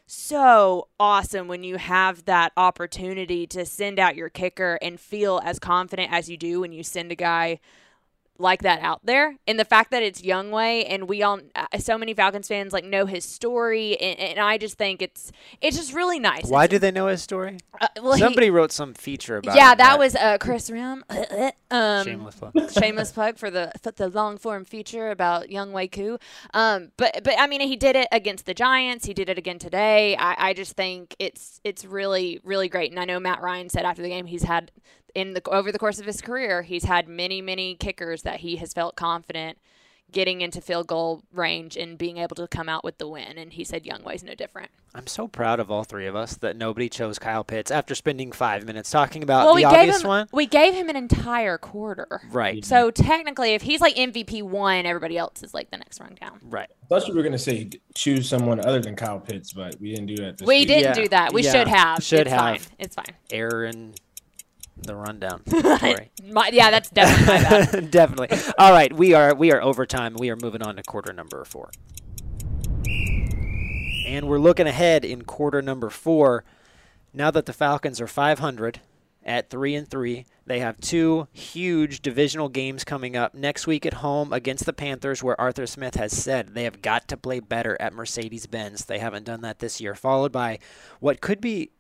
so 0.06 0.88
awesome 0.98 1.48
when 1.48 1.64
you 1.64 1.76
have 1.76 2.24
that 2.24 2.52
opportunity 2.56 3.46
to 3.46 3.64
send 3.64 3.98
out 3.98 4.16
your 4.16 4.28
kicker 4.28 4.78
and 4.82 5.00
feel 5.00 5.40
as 5.44 5.58
confident 5.58 6.12
as 6.12 6.28
you 6.28 6.36
do 6.36 6.60
when 6.60 6.72
you 6.72 6.82
send 6.82 7.12
a 7.12 7.16
guy 7.16 7.60
like 8.38 8.62
that 8.62 8.80
out 8.80 9.00
there 9.04 9.36
and 9.46 9.58
the 9.58 9.64
fact 9.64 9.90
that 9.90 10.02
it's 10.02 10.22
young 10.22 10.42
Younghoe 10.50 10.86
and 10.88 11.08
we 11.08 11.22
all 11.22 11.40
uh, 11.54 11.66
so 11.78 11.96
many 11.98 12.14
Falcons 12.14 12.48
fans 12.48 12.72
like 12.72 12.84
know 12.84 13.06
his 13.06 13.24
story 13.24 13.96
and, 14.00 14.18
and 14.18 14.38
I 14.38 14.58
just 14.58 14.76
think 14.78 15.02
it's 15.02 15.30
it's 15.60 15.76
just 15.76 15.92
really 15.92 16.18
nice. 16.18 16.46
Why 16.46 16.64
It's- 16.64 16.70
do 16.70 16.78
they 16.78 16.90
know 16.90 17.06
his 17.06 17.22
story? 17.22 17.58
uh, 17.80 17.88
well, 18.02 18.14
he- 18.14 18.20
Somebody 18.20 18.50
wrote 18.50 18.72
some 18.72 18.94
feature 18.94 19.36
about 19.36 19.56
yeah, 19.56 19.72
him 19.72 19.78
that 19.78 19.98
was 19.98 20.16
uh, 20.16 20.38
Kris 20.38 20.70
Rhim. 20.70 21.02
um, 21.70 22.04
shameless 22.04 22.34
plug. 22.36 22.70
shameless 22.72 23.12
plug 23.12 23.38
for 23.38 23.50
the 23.50 23.72
for 23.82 23.90
the 23.92 24.08
long 24.08 24.38
form 24.38 24.64
feature 24.64 25.10
about 25.10 25.48
Younghoe 25.48 25.90
Koo. 25.92 26.18
Um, 26.54 26.92
but 26.96 27.22
but 27.24 27.34
I 27.38 27.46
mean 27.46 27.60
he 27.60 27.76
did 27.76 27.96
it 27.96 28.08
against 28.12 28.46
the 28.46 28.54
Giants. 28.54 29.06
He 29.06 29.14
did 29.14 29.28
it 29.28 29.38
again 29.38 29.58
today. 29.58 30.16
I, 30.16 30.50
I 30.50 30.52
just 30.54 30.72
think 30.76 31.14
it's 31.18 31.60
it's 31.64 31.84
really 31.84 32.40
really 32.44 32.68
great. 32.68 32.90
And 32.90 32.98
I 33.00 33.04
know 33.04 33.20
Matt 33.20 33.40
Ryan 33.42 33.68
said 33.68 33.84
after 33.84 34.02
the 34.02 34.08
game 34.08 34.26
he's 34.26 34.44
had 34.44 34.70
in 35.14 35.34
the 35.34 35.42
over 35.50 35.70
the 35.72 35.78
course 35.78 35.98
of 36.00 36.06
his 36.06 36.20
career 36.20 36.62
he's 36.62 36.84
had 36.84 37.06
many 37.08 37.40
many 37.42 37.74
kickers 37.74 38.22
that 38.22 38.40
he 38.40 38.56
has 38.56 38.72
felt 38.72 38.96
confident 38.96 39.58
getting 40.10 40.42
into 40.42 40.60
field 40.60 40.86
goal 40.86 41.22
range 41.32 41.76
and 41.76 41.96
being 41.96 42.18
able 42.18 42.36
to 42.36 42.46
come 42.46 42.68
out 42.68 42.84
with 42.84 42.98
the 42.98 43.08
win. 43.08 43.38
And 43.38 43.50
he 43.54 43.64
said 43.64 43.84
Younghoe's 43.84 44.22
no 44.22 44.34
different. 44.34 44.70
I'm 44.94 45.06
so 45.06 45.26
proud 45.26 45.58
of 45.58 45.70
all 45.70 45.84
three 45.84 46.06
of 46.06 46.14
us 46.14 46.34
that 46.36 46.54
nobody 46.54 46.90
chose 46.90 47.18
Kyle 47.18 47.42
Pitts 47.44 47.70
after 47.70 47.94
spending 47.94 48.30
five 48.30 48.66
minutes 48.66 48.90
talking 48.90 49.22
about 49.22 49.46
well, 49.46 49.54
the 49.54 49.60
we 49.60 49.62
gave 49.62 49.72
obvious 49.72 50.02
him 50.02 50.08
one. 50.08 50.28
we 50.30 50.44
gave 50.44 50.74
him 50.74 50.90
an 50.90 50.96
entire 50.96 51.56
quarter. 51.56 52.20
Right. 52.30 52.62
So 52.62 52.90
technically, 52.90 53.54
if 53.54 53.62
he's 53.62 53.80
like 53.80 53.94
MVP 53.96 54.42
one, 54.42 54.84
everybody 54.84 55.16
else 55.16 55.42
is 55.42 55.54
like 55.54 55.70
the 55.70 55.78
next 55.78 55.98
rung 55.98 56.14
down. 56.20 56.40
Right. 56.42 56.68
I 56.82 56.86
thought 56.88 57.08
you 57.08 57.14
were 57.14 57.22
gonna 57.22 57.38
say 57.38 57.70
choose 57.94 58.28
someone 58.28 58.60
other 58.60 58.80
than 58.80 58.94
Kyle 58.96 59.18
Pitts, 59.18 59.54
but 59.54 59.76
we 59.80 59.94
didn't 59.94 60.06
do 60.14 60.16
that. 60.16 60.36
This 60.36 60.46
We 60.46 60.58
week. 60.58 60.68
didn't 60.68 60.82
Yeah. 60.94 61.02
do 61.04 61.08
that. 61.08 61.32
We 61.32 61.42
Yeah. 61.42 61.52
should 61.52 61.68
have. 61.68 62.02
Should 62.02 62.20
it's 62.20 62.30
have. 62.30 62.38
Fine. 62.40 62.60
It's 62.78 62.94
fine. 62.94 63.16
Error 63.30 63.64
in 63.64 63.94
the 64.82 64.94
rundown. 64.96 65.42
My, 66.32 66.50
yeah, 66.52 66.70
that's 66.70 66.90
definitely 66.90 67.26
my 67.26 67.42
bad. 67.42 67.90
Definitely. 67.90 68.38
All 68.58 68.72
right, 68.72 68.92
we 68.92 69.14
are 69.14 69.34
we 69.34 69.52
are 69.52 69.60
overtime. 69.60 70.14
We 70.18 70.30
are 70.30 70.36
moving 70.36 70.62
on 70.62 70.76
to 70.76 70.82
quarter 70.82 71.12
number 71.12 71.44
four, 71.44 71.70
and 74.06 74.28
we're 74.28 74.38
looking 74.38 74.66
ahead 74.66 75.04
in 75.04 75.22
quarter 75.22 75.60
number 75.60 75.90
four. 75.90 76.44
Now 77.12 77.30
that 77.30 77.46
the 77.46 77.52
Falcons 77.52 78.00
are 78.00 78.06
500 78.06 78.80
at 79.24 79.50
three 79.50 79.74
and 79.74 79.86
three, 79.88 80.24
they 80.46 80.60
have 80.60 80.80
two 80.80 81.28
huge 81.32 82.00
divisional 82.00 82.48
games 82.48 82.84
coming 82.84 83.16
up 83.16 83.34
next 83.34 83.66
week 83.66 83.84
at 83.84 83.94
home 83.94 84.32
against 84.32 84.64
the 84.64 84.72
Panthers, 84.72 85.22
where 85.22 85.40
Arthur 85.40 85.66
Smith 85.66 85.96
has 85.96 86.12
said 86.12 86.54
they 86.54 86.64
have 86.64 86.82
got 86.82 87.08
to 87.08 87.16
play 87.16 87.40
better 87.40 87.76
at 87.80 87.92
Mercedes-Benz. 87.92 88.86
They 88.86 88.98
haven't 88.98 89.24
done 89.24 89.42
that 89.42 89.58
this 89.58 89.80
year. 89.80 89.94
Followed 89.94 90.32
by 90.32 90.58
what 91.00 91.20
could 91.20 91.40
be 91.40 91.70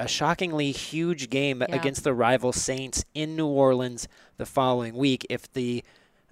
a 0.00 0.08
shockingly 0.08 0.72
huge 0.72 1.30
game 1.30 1.62
Yeah. 1.68 1.74
against 1.74 2.04
the 2.04 2.14
rival 2.14 2.52
Saints 2.52 3.04
in 3.14 3.36
New 3.36 3.46
Orleans 3.46 4.08
the 4.38 4.46
following 4.46 4.96
week 4.96 5.26
if 5.30 5.52
the 5.52 5.84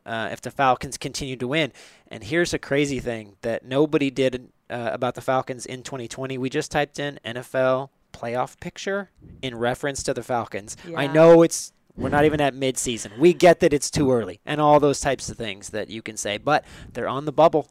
uh, 0.06 0.30
if 0.32 0.40
the 0.40 0.50
Falcons 0.50 0.96
continue 0.96 1.36
to 1.36 1.46
win. 1.46 1.70
And 2.10 2.24
here's 2.24 2.54
a 2.54 2.58
crazy 2.58 2.98
thing 2.98 3.36
that 3.42 3.64
nobody 3.66 4.10
did 4.10 4.48
uh, 4.70 4.88
about 4.92 5.14
the 5.14 5.20
Falcons 5.20 5.66
in 5.66 5.82
2020. 5.82 6.38
We 6.38 6.48
just 6.48 6.70
typed 6.72 6.98
in 6.98 7.20
NFL 7.26 7.90
playoff 8.14 8.58
picture 8.58 9.10
in 9.42 9.54
reference 9.56 10.02
to 10.04 10.14
the 10.14 10.22
Falcons. 10.22 10.76
I 10.96 11.06
know 11.06 11.42
it's 11.42 11.72
we're 11.94 12.08
not 12.08 12.24
even 12.24 12.40
at 12.40 12.54
midseason. 12.54 13.18
We 13.18 13.34
get 13.34 13.60
that 13.60 13.72
it's 13.74 13.90
too 13.90 14.10
early 14.12 14.40
and 14.46 14.60
all 14.60 14.80
those 14.80 15.00
types 15.00 15.28
of 15.28 15.36
things 15.36 15.70
that 15.70 15.90
you 15.90 16.00
can 16.00 16.16
say, 16.16 16.38
but 16.38 16.64
they're 16.94 17.08
on 17.08 17.24
the 17.26 17.32
bubble. 17.32 17.68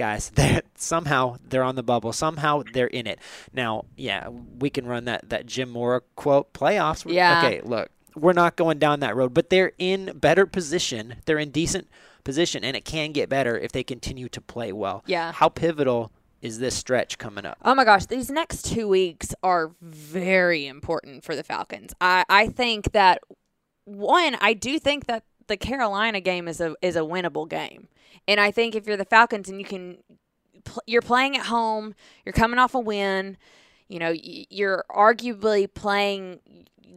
Guys, 0.00 0.30
they're, 0.34 0.62
somehow 0.76 1.36
they're 1.46 1.62
on 1.62 1.74
the 1.74 1.82
bubble. 1.82 2.14
Somehow 2.14 2.62
they're 2.72 2.86
in 2.86 3.06
it. 3.06 3.18
Now, 3.52 3.84
yeah, 3.98 4.28
we 4.28 4.70
can 4.70 4.86
run 4.86 5.04
that, 5.04 5.28
that 5.28 5.44
Jim 5.44 5.68
Mora 5.68 6.00
quote 6.16 6.54
playoffs. 6.54 7.04
Yeah. 7.06 7.44
Okay, 7.44 7.60
look, 7.62 7.90
we're 8.16 8.32
not 8.32 8.56
going 8.56 8.78
down 8.78 9.00
that 9.00 9.14
road, 9.14 9.34
but 9.34 9.50
they're 9.50 9.72
in 9.78 10.18
better 10.18 10.46
position. 10.46 11.16
They're 11.26 11.38
in 11.38 11.50
decent 11.50 11.86
position, 12.24 12.64
and 12.64 12.74
it 12.74 12.86
can 12.86 13.12
get 13.12 13.28
better 13.28 13.58
if 13.58 13.72
they 13.72 13.84
continue 13.84 14.30
to 14.30 14.40
play 14.40 14.72
well. 14.72 15.04
Yeah. 15.06 15.32
How 15.32 15.50
pivotal 15.50 16.10
is 16.40 16.60
this 16.60 16.74
stretch 16.74 17.18
coming 17.18 17.44
up? 17.44 17.58
Oh 17.62 17.74
my 17.74 17.84
gosh, 17.84 18.06
these 18.06 18.30
next 18.30 18.64
two 18.72 18.88
weeks 18.88 19.34
are 19.42 19.72
very 19.82 20.66
important 20.66 21.24
for 21.24 21.36
the 21.36 21.44
Falcons. 21.44 21.92
I, 22.00 22.24
I 22.30 22.48
think 22.48 22.92
that 22.92 23.20
one, 23.84 24.38
I 24.40 24.54
do 24.54 24.78
think 24.78 25.06
that 25.08 25.24
the 25.50 25.56
Carolina 25.56 26.20
game 26.20 26.48
is 26.48 26.60
a 26.60 26.74
is 26.80 26.96
a 26.96 27.00
winnable 27.00 27.48
game, 27.48 27.88
and 28.26 28.40
I 28.40 28.50
think 28.50 28.74
if 28.74 28.86
you're 28.86 28.96
the 28.96 29.04
Falcons 29.04 29.48
and 29.48 29.58
you 29.58 29.66
can, 29.66 29.98
you're 30.86 31.02
playing 31.02 31.36
at 31.36 31.46
home, 31.46 31.94
you're 32.24 32.32
coming 32.32 32.58
off 32.58 32.74
a 32.74 32.78
win, 32.78 33.36
you 33.88 33.98
know, 33.98 34.14
you're 34.14 34.84
arguably 34.88 35.72
playing 35.72 36.38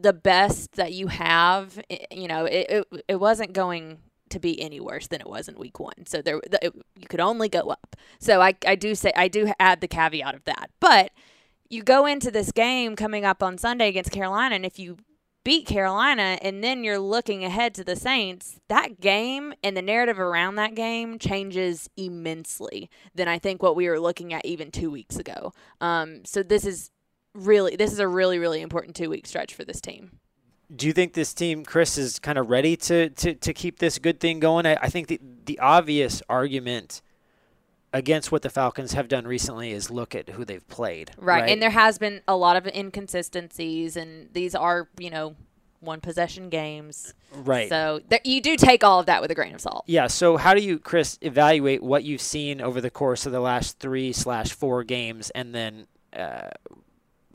the 0.00 0.12
best 0.12 0.76
that 0.76 0.92
you 0.92 1.08
have. 1.08 1.80
You 2.12 2.28
know, 2.28 2.44
it 2.44 2.66
it, 2.70 3.04
it 3.08 3.16
wasn't 3.16 3.52
going 3.52 3.98
to 4.30 4.38
be 4.38 4.60
any 4.60 4.78
worse 4.80 5.08
than 5.08 5.20
it 5.20 5.28
was 5.28 5.48
in 5.48 5.56
week 5.56 5.80
one. 5.80 6.06
So 6.06 6.22
there, 6.22 6.40
the, 6.48 6.64
it, 6.64 6.74
you 6.96 7.08
could 7.08 7.20
only 7.20 7.48
go 7.48 7.70
up. 7.70 7.96
So 8.20 8.40
I, 8.40 8.54
I 8.66 8.76
do 8.76 8.94
say 8.94 9.12
I 9.16 9.26
do 9.26 9.52
add 9.58 9.80
the 9.80 9.88
caveat 9.88 10.34
of 10.34 10.44
that. 10.44 10.70
But 10.78 11.10
you 11.68 11.82
go 11.82 12.06
into 12.06 12.30
this 12.30 12.52
game 12.52 12.94
coming 12.94 13.24
up 13.24 13.42
on 13.42 13.58
Sunday 13.58 13.88
against 13.88 14.12
Carolina, 14.12 14.54
and 14.54 14.64
if 14.64 14.78
you 14.78 14.98
beat 15.44 15.66
Carolina 15.66 16.38
and 16.42 16.64
then 16.64 16.82
you're 16.82 16.98
looking 16.98 17.44
ahead 17.44 17.74
to 17.74 17.84
the 17.84 17.94
Saints, 17.96 18.58
that 18.68 19.00
game 19.00 19.54
and 19.62 19.76
the 19.76 19.82
narrative 19.82 20.18
around 20.18 20.56
that 20.56 20.74
game 20.74 21.18
changes 21.18 21.88
immensely 21.96 22.90
than 23.14 23.28
I 23.28 23.38
think 23.38 23.62
what 23.62 23.76
we 23.76 23.88
were 23.88 24.00
looking 24.00 24.32
at 24.32 24.44
even 24.44 24.70
two 24.70 24.90
weeks 24.90 25.16
ago. 25.16 25.52
Um, 25.80 26.24
so 26.24 26.42
this 26.42 26.64
is 26.64 26.90
really 27.34 27.76
this 27.76 27.92
is 27.92 27.98
a 27.98 28.08
really 28.08 28.38
really 28.38 28.60
important 28.60 28.96
two 28.96 29.10
week 29.10 29.26
stretch 29.26 29.54
for 29.54 29.64
this 29.64 29.80
team. 29.80 30.18
Do 30.74 30.86
you 30.86 30.92
think 30.92 31.12
this 31.12 31.34
team, 31.34 31.64
Chris, 31.64 31.98
is 31.98 32.18
kind 32.18 32.38
of 32.38 32.48
ready 32.48 32.76
to, 32.76 33.10
to, 33.10 33.34
to 33.34 33.52
keep 33.52 33.78
this 33.78 33.98
good 33.98 34.18
thing 34.18 34.40
going? 34.40 34.64
I, 34.64 34.76
I 34.80 34.88
think 34.88 35.08
the, 35.08 35.20
the 35.44 35.58
obvious 35.58 36.22
argument 36.28 37.02
against 37.94 38.32
what 38.32 38.42
the 38.42 38.50
Falcons 38.50 38.92
have 38.92 39.06
done 39.06 39.24
recently 39.24 39.70
is 39.70 39.88
look 39.88 40.14
at 40.16 40.30
who 40.30 40.44
they've 40.44 40.66
played. 40.66 41.12
Right. 41.16 41.48
And 41.48 41.62
there 41.62 41.70
has 41.70 41.96
been 41.96 42.22
a 42.26 42.36
lot 42.36 42.56
of 42.56 42.66
inconsistencies, 42.66 43.96
and 43.96 44.28
these 44.32 44.54
are, 44.56 44.88
you 44.98 45.10
know, 45.10 45.36
one 45.78 46.00
possession 46.00 46.48
games. 46.48 47.14
right. 47.32 47.68
So 47.68 48.00
there, 48.08 48.20
you 48.24 48.40
do 48.40 48.56
take 48.56 48.82
all 48.82 48.98
of 48.98 49.06
that 49.06 49.22
with 49.22 49.30
a 49.30 49.34
grain 49.34 49.54
of 49.54 49.60
salt. 49.60 49.84
Yeah. 49.86 50.08
So 50.08 50.36
how 50.36 50.54
do 50.54 50.60
you, 50.60 50.78
Chris, 50.80 51.18
evaluate 51.20 51.82
what 51.82 52.02
you've 52.02 52.20
seen 52.20 52.60
over 52.60 52.80
the 52.80 52.90
course 52.90 53.26
of 53.26 53.32
the 53.32 53.40
last 53.40 53.78
three 53.78 54.12
slash 54.12 54.52
four 54.52 54.82
games, 54.82 55.30
and 55.30 55.54
then 55.54 55.86
uh, 56.12 56.48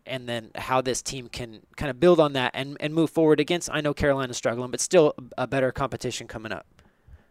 and 0.06 0.28
then 0.28 0.52
how 0.56 0.82
this 0.82 1.02
team 1.02 1.30
can 1.30 1.62
kind 1.78 1.90
of 1.90 2.00
build 2.00 2.20
on 2.20 2.34
that 2.34 2.52
and, 2.54 2.76
and 2.82 2.94
move 2.94 3.12
forward 3.12 3.40
against? 3.40 3.70
I 3.72 3.80
know 3.80 3.94
Carolina's 3.94 4.38
struggling, 4.38 4.72
but 4.72 4.82
still 4.82 5.14
a 5.38 5.48
better 5.48 5.72
competition 5.72 6.28
coming 6.28 6.52
up. 6.52 6.66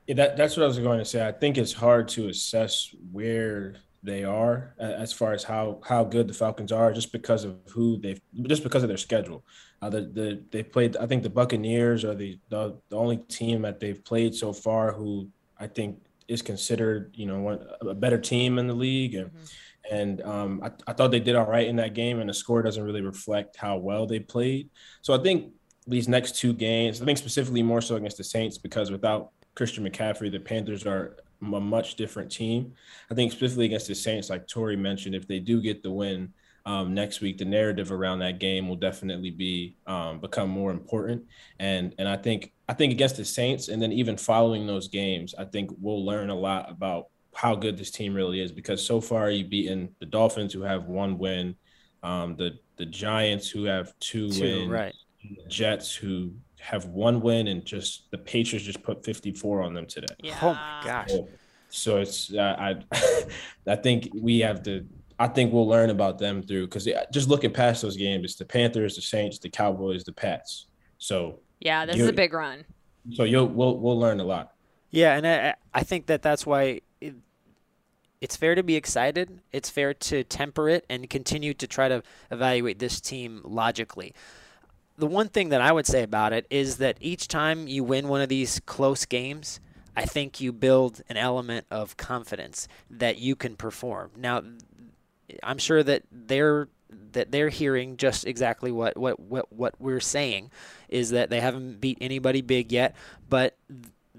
Yeah, 0.09 0.15
that, 0.15 0.39
that's 0.39 0.57
what 0.57 0.65
I 0.65 0.67
was 0.67 0.79
going 0.79 0.99
to 0.99 1.05
say. 1.05 1.27
I 1.27 1.33
think 1.33 1.59
it's 1.59 1.75
hard 1.75 2.09
to 2.09 2.29
assess 2.29 2.95
where 3.13 3.75
they 4.03 4.25
are 4.25 4.75
as 4.79 5.13
far 5.13 5.35
as 5.35 5.45
how 5.45 5.81
how 5.85 6.03
good 6.03 6.29
the 6.29 6.33
Falcons 6.33 6.73
are, 6.73 6.93
just 6.95 7.13
because 7.13 7.45
of 7.45 7.59
who 7.69 7.99
they've, 7.99 8.21
just 8.45 8.63
because 8.63 8.83
of 8.83 8.89
their 8.89 8.97
schedule. 8.97 9.45
Uh, 9.83 9.91
the 9.91 10.01
the 10.01 10.43
they 10.51 10.63
played. 10.63 10.97
I 10.97 11.07
think 11.07 11.23
the 11.23 11.31
Buccaneers 11.31 12.07
are 12.07 12.15
the, 12.15 12.39
the 12.49 12.79
the 12.89 12.97
only 12.97 13.19
team 13.19 13.61
that 13.63 13.81
they've 13.81 14.03
played 14.03 14.35
so 14.35 14.55
far 14.55 14.93
who 14.93 15.29
I 15.61 15.67
think 15.67 16.01
is 16.27 16.41
considered 16.41 17.13
you 17.15 17.27
know 17.27 17.41
one 17.41 17.67
a 17.83 17.95
better 17.95 18.19
team 18.19 18.59
in 18.59 18.67
the 18.67 18.75
league 18.75 19.15
and. 19.15 19.31
And 19.91 20.21
um, 20.21 20.61
I, 20.63 20.71
I 20.87 20.93
thought 20.93 21.13
they 21.13 21.21
did 21.21 21.35
all 21.35 21.47
right 21.47 21.67
in 21.67 21.77
that 21.77 21.95
game, 21.95 22.21
and 22.21 22.29
the 22.29 22.35
score 22.35 22.61
doesn't 22.61 22.83
really 22.83 23.01
reflect 23.01 23.57
how 23.57 23.79
well 23.79 24.07
they 24.07 24.21
played. 24.21 24.69
So 25.01 25.15
I 25.15 25.23
think 25.23 25.55
these 25.87 26.09
next 26.09 26.37
two 26.37 26.53
games, 26.53 27.01
I 27.01 27.07
think 27.07 27.17
specifically 27.17 27.63
more 27.63 27.81
so 27.81 27.97
against 27.97 28.19
the 28.19 28.25
Saints, 28.25 28.59
because 28.59 28.91
without 28.91 29.31
Christian 29.59 29.85
McCaffrey, 29.85 30.31
the 30.31 30.39
Panthers 30.39 30.87
are 30.87 31.17
a 31.43 31.45
much 31.45 31.97
different 31.97 32.31
team. 32.31 32.75
I 33.11 33.15
think 33.15 33.33
specifically 33.33 33.65
against 33.65 33.89
the 33.89 33.95
Saints, 33.97 34.31
like 34.31 34.47
Tori 34.47 34.77
mentioned, 34.77 35.17
if 35.17 35.27
they 35.27 35.41
do 35.41 35.61
get 35.61 35.83
the 35.83 35.91
win 35.91 36.33
um, 36.65 36.95
next 36.95 37.21
week, 37.21 37.39
the 37.39 37.45
narrative 37.45 37.91
around 37.91 38.21
that 38.21 38.39
game 38.39 38.69
will 38.69 38.77
definitely 38.77 39.33
be 39.33 39.75
um, 39.89 40.21
become 40.21 40.49
more 40.49 40.71
important. 40.71 41.25
And 41.59 41.93
and 41.99 42.09
I 42.09 42.17
think 42.17 42.53
I 42.69 42.73
think 42.73 42.93
against 42.93 43.17
the 43.17 43.25
Saints, 43.25 43.67
and 43.67 43.83
then 43.83 43.91
even 43.91 44.17
following 44.17 44.65
those 44.65 44.87
games, 44.87 45.35
I 45.37 45.45
think 45.45 45.73
we'll 45.81 46.07
learn 46.07 46.31
a 46.31 46.37
lot 46.37 46.71
about 46.71 47.09
how 47.35 47.57
good 47.57 47.77
this 47.77 47.91
team 47.91 48.15
really 48.15 48.41
is 48.41 48.53
because 48.53 48.87
so 48.87 49.01
far 49.01 49.29
you've 49.29 49.51
beaten 49.51 49.93
the 49.99 50.07
Dolphins 50.07 50.53
who 50.53 50.63
have 50.63 50.85
one 50.85 51.19
win, 51.19 51.57
um, 52.05 52.37
the 52.37 52.61
the 52.77 52.87
Giants 52.87 53.51
who 53.51 53.65
have 53.65 53.93
two, 53.99 54.31
Two, 54.31 54.41
wins, 54.41 54.71
right. 54.71 54.95
the 55.21 55.49
Jets 55.49 55.93
who 55.93 56.33
have 56.69 56.85
one 56.87 57.21
win, 57.21 57.49
and 57.49 57.65
just 57.65 58.11
the 58.11 58.19
Patriots 58.19 58.67
just 58.67 58.83
put 58.83 59.03
54 59.05 59.63
on 59.63 59.73
them 59.73 59.87
today. 59.87 60.15
Yeah. 60.23 60.39
Oh 60.43 60.53
my 60.53 60.81
gosh. 60.85 61.09
So, 61.11 61.29
so 61.71 61.97
it's 61.99 62.33
uh, 62.35 62.57
I 62.59 62.77
I 63.67 63.77
think 63.77 64.11
we 64.15 64.41
have 64.41 64.63
to. 64.65 64.87
I 65.19 65.29
think 65.29 65.53
we'll 65.53 65.67
learn 65.67 65.91
about 65.91 66.19
them 66.19 66.43
through 66.43 66.67
because 66.67 66.87
just 67.13 67.29
looking 67.29 67.53
past 67.53 67.83
those 67.83 67.97
games, 67.97 68.25
it's 68.25 68.35
the 68.37 68.45
Panthers, 68.45 68.97
the 68.97 69.03
Saints, 69.03 69.39
the 69.39 69.49
Cowboys, 69.49 70.05
the 70.05 70.13
Pats. 70.13 70.67
So 70.99 71.41
Yeah, 71.61 71.87
this 71.87 71.97
You- 71.97 72.05
is 72.05 72.11
a 72.11 72.13
big 72.13 72.33
run. 72.35 72.65
so 73.13 73.25
you'll 73.25 73.47
we'll 73.49 73.79
we'll 73.79 73.99
learn 73.99 74.21
a 74.21 74.25
lot. 74.25 74.53
Yeah, 74.91 75.17
and 75.17 75.27
I, 75.27 75.55
I 75.75 75.83
think 75.83 76.07
that 76.07 76.23
that's 76.23 76.47
why 76.47 76.81
it, 77.01 77.15
it's 78.21 78.37
fair 78.37 78.55
to 78.55 78.63
be 78.63 78.77
excited. 78.77 79.41
It's 79.53 79.69
fair 79.71 79.93
to 79.95 80.23
temper 80.25 80.69
it 80.69 80.85
and 80.89 81.09
continue 81.11 81.53
to 81.55 81.67
try 81.67 81.89
to 81.89 82.03
evaluate 82.31 82.79
this 82.79 83.01
team 83.01 83.41
logically. 83.45 84.15
The 84.99 85.07
one 85.07 85.29
thing 85.29 85.51
that 85.51 85.61
I 85.61 85.73
would 85.73 85.87
say 85.87 86.03
about 86.03 86.33
it 86.33 86.47
is 86.51 86.79
that 86.79 86.99
each 87.01 87.29
time 87.29 87.69
you 87.69 87.85
win 87.85 88.09
one 88.09 88.21
of 88.21 88.29
these 88.29 88.61
close 88.67 89.05
games, 89.07 89.61
I 89.97 90.05
think 90.05 90.41
you 90.41 90.53
build 90.53 91.03
an 91.09 91.17
element 91.17 91.67
of 91.71 91.97
confidence 91.97 92.69
that 92.91 93.19
you 93.19 93.37
can 93.37 93.57
perform. 93.57 94.11
Now, 94.17 94.43
I'm 95.43 95.59
sure 95.59 95.83
that 95.83 96.03
they're 96.11 96.69
that 97.13 97.31
they're 97.31 97.51
hearing 97.51 97.97
just 97.97 98.27
exactly 98.27 98.73
what, 98.73 98.97
what, 98.97 99.21
what, 99.21 99.53
what 99.53 99.75
we're 99.79 100.01
saying 100.01 100.51
is 100.89 101.11
that 101.11 101.31
they 101.31 101.41
haven't 101.41 101.81
beat 101.81 101.99
anybody 102.01 102.41
big 102.41 102.73
yet, 102.73 102.97
but 103.29 103.57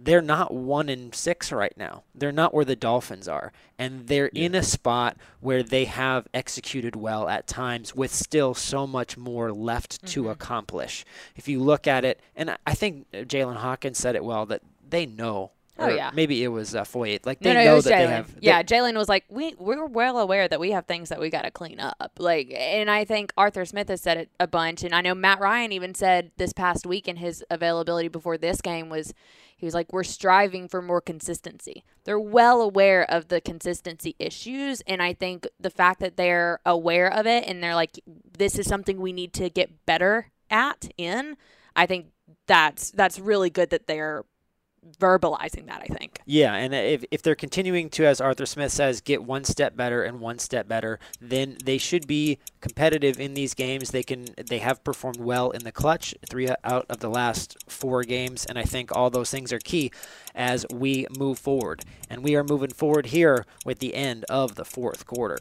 they're 0.04 0.22
not 0.22 0.54
one 0.54 0.90
in 0.90 1.12
six 1.14 1.52
right 1.52 1.74
now. 1.76 2.04
They're 2.16 2.32
not 2.32 2.54
where 2.54 2.66
the 2.66 2.76
Dolphins 2.76 3.28
are. 3.28 3.52
And 3.78 4.08
they're 4.08 4.28
in 4.28 4.56
a 4.56 4.64
spot 4.64 5.18
where 5.40 5.64
they 5.64 5.86
have 5.86 6.28
executed 6.34 6.96
well 6.96 7.28
at 7.28 7.48
times 7.48 7.96
with 7.96 8.14
still 8.14 8.54
so 8.54 8.88
much 8.88 9.18
more 9.18 9.52
left 9.52 10.06
to 10.08 10.22
mm-hmm. 10.22 10.32
accomplish. 10.32 11.06
If 11.36 11.48
you 11.48 11.60
look 11.62 11.88
at 11.88 12.06
it, 12.06 12.20
and 12.36 12.52
I- 12.52 12.58
I 12.66 12.74
think 12.76 13.12
Jaylinn 13.12 13.58
Hawkins 13.58 13.98
said 13.98 14.16
it 14.16 14.24
well 14.24 14.46
that 14.48 14.62
they 14.88 15.06
know. 15.06 15.52
Oh, 15.80 15.88
or 15.88 15.92
yeah. 15.92 16.12
Maybe 16.14 16.44
it 16.44 16.48
was 16.50 16.76
uh, 16.76 16.84
Foye. 16.84 17.20
Like 17.26 17.42
No, 17.42 17.50
they 17.50 17.54
no, 17.56 17.64
know 17.66 17.72
it 17.72 17.76
was 17.76 17.86
that 17.86 17.98
they 17.98 18.06
Jaylinn. 18.06 18.10
have. 18.10 18.36
Yeah, 18.42 18.64
Jaylinn 18.64 18.96
was 18.96 19.10
like, 19.10 19.26
we 19.30 19.56
we're 19.58 19.86
well 19.86 20.20
aware 20.20 20.48
that 20.48 20.60
we 20.60 20.72
have 20.72 20.86
things 20.86 21.10
that 21.10 21.20
we 21.20 21.30
got 21.30 21.44
to 21.44 21.52
clean 21.52 21.80
up. 21.80 22.12
Like, 22.18 22.54
and 22.56 22.90
I 22.92 23.06
think 23.06 23.32
Arthur 23.38 23.66
Smith 23.66 23.90
has 23.90 24.02
said 24.02 24.18
it 24.18 24.30
a 24.40 24.48
bunch, 24.48 24.84
and 24.84 24.94
I 24.94 25.02
know 25.02 25.16
Matt 25.16 25.40
Ryan 25.40 25.72
even 25.72 25.96
said 25.96 26.32
this 26.38 26.54
past 26.54 26.86
week 26.86 27.08
in 27.08 27.18
his 27.18 27.44
availability 27.50 28.08
before 28.08 28.38
this 28.38 28.62
game 28.62 28.90
was, 28.90 29.14
he 29.58 29.66
was 29.66 29.74
like, 29.74 29.92
we're 29.92 30.04
striving 30.04 30.68
for 30.68 30.82
more 30.82 31.02
consistency. 31.02 31.84
They're 32.06 32.20
well 32.20 32.62
aware 32.62 33.04
of 33.10 33.28
the 33.28 33.42
consistency 33.42 34.16
issues, 34.20 34.82
and 34.88 35.02
I 35.02 35.14
think 35.14 35.48
the 35.60 35.70
fact 35.70 36.00
that 36.00 36.18
they're 36.18 36.60
aware 36.66 37.12
of 37.12 37.26
it 37.28 37.44
and 37.48 37.62
they're 37.64 37.76
like, 37.76 38.00
this 38.38 38.58
is 38.58 38.68
something 38.68 39.00
we 39.00 39.14
need 39.14 39.34
to 39.34 39.50
get 39.50 39.86
better 39.86 40.32
at 40.50 40.90
in. 40.98 41.36
I 41.76 41.86
think 41.86 42.08
that's 42.48 42.92
that's 42.92 43.20
really 43.20 43.50
good 43.50 43.70
that 43.70 43.88
they're 43.88 44.26
verbalizing 45.00 45.68
that. 45.68 45.82
I 45.82 45.94
think. 45.94 46.20
Yeah, 46.26 46.54
and 46.56 46.74
if, 46.74 47.04
if 47.12 47.22
they're 47.22 47.36
continuing 47.36 47.90
to, 47.92 48.06
as 48.06 48.22
Arthur 48.22 48.46
Smith 48.46 48.72
says, 48.72 49.02
get 49.02 49.24
one 49.24 49.44
step 49.44 49.76
better 49.76 50.04
and 50.04 50.20
one 50.20 50.40
step 50.40 50.68
better, 50.68 51.00
then 51.22 51.58
they 51.64 51.78
should 51.78 52.08
be 52.08 52.40
competitive 52.62 53.20
in 53.20 53.34
these 53.34 53.54
games. 53.54 53.92
They 53.92 54.04
can 54.04 54.26
they 54.48 54.60
have 54.60 54.84
performed 54.84 55.20
well 55.20 55.52
in 55.52 55.64
the 55.64 55.72
clutch, 55.72 56.16
three 56.28 56.50
out 56.64 56.86
of 56.90 57.00
the 57.00 57.10
last 57.10 57.58
four 57.70 58.04
games, 58.04 58.46
and 58.46 58.58
I 58.58 58.64
think 58.64 58.96
all 58.96 59.10
those 59.10 59.32
things 59.32 59.54
are 59.54 59.60
key 59.60 59.92
as 60.36 60.66
we 60.74 61.08
move 61.18 61.40
forward. 61.40 61.84
And 62.10 62.24
we 62.24 62.36
are 62.36 62.44
moving 62.44 62.72
forward 62.72 63.08
here 63.08 63.46
with 63.66 63.80
the 63.80 63.96
end 63.96 64.26
of 64.30 64.56
the 64.56 64.66
fourth 64.66 65.06
quarter. 65.06 65.38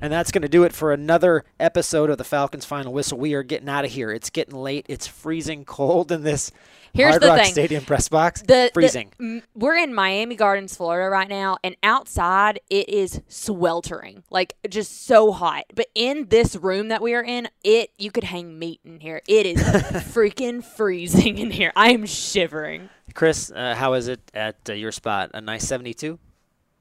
And 0.00 0.12
that's 0.12 0.30
going 0.30 0.42
to 0.42 0.48
do 0.48 0.62
it 0.64 0.72
for 0.72 0.92
another 0.92 1.44
episode 1.58 2.08
of 2.10 2.18
the 2.18 2.24
Falcons 2.24 2.64
Final 2.64 2.92
Whistle. 2.92 3.18
We 3.18 3.34
are 3.34 3.42
getting 3.42 3.68
out 3.68 3.84
of 3.84 3.90
here. 3.90 4.12
It's 4.12 4.30
getting 4.30 4.54
late. 4.54 4.86
It's 4.88 5.06
freezing 5.08 5.64
cold 5.64 6.12
in 6.12 6.22
this 6.22 6.52
Here's 6.94 7.10
Hard 7.10 7.22
the 7.22 7.26
Rock 7.28 7.38
thing. 7.40 7.52
Stadium 7.52 7.84
press 7.84 8.08
box. 8.08 8.40
The, 8.42 8.46
the- 8.46 8.70
freezing. 8.72 9.12
m- 9.20 9.42
we're 9.54 9.76
in 9.76 9.92
Miami 9.94 10.36
Gardens, 10.36 10.76
Florida 10.76 11.10
right 11.10 11.28
now, 11.28 11.58
and 11.62 11.76
outside 11.82 12.60
it 12.70 12.88
is 12.88 13.20
sweltering, 13.28 14.22
like 14.30 14.54
just 14.70 15.04
so 15.06 15.32
hot. 15.32 15.64
But 15.74 15.88
in 15.94 16.28
this 16.28 16.56
room 16.56 16.88
that 16.88 17.02
we 17.02 17.14
are 17.14 17.22
in, 17.22 17.48
it 17.62 17.90
you 17.98 18.10
could 18.10 18.24
hang 18.24 18.58
meat 18.58 18.80
in 18.84 19.00
here. 19.00 19.20
It 19.28 19.46
is 19.46 19.58
freaking 19.62 20.64
freezing 20.64 21.38
in 21.38 21.50
here. 21.50 21.72
I 21.76 21.90
am 21.90 22.06
shivering. 22.06 22.88
Chris, 23.14 23.50
uh, 23.50 23.74
how 23.74 23.92
is 23.94 24.08
it 24.08 24.20
at 24.32 24.56
uh, 24.68 24.72
your 24.72 24.92
spot? 24.92 25.30
A 25.34 25.40
nice 25.40 25.66
72? 25.66 26.18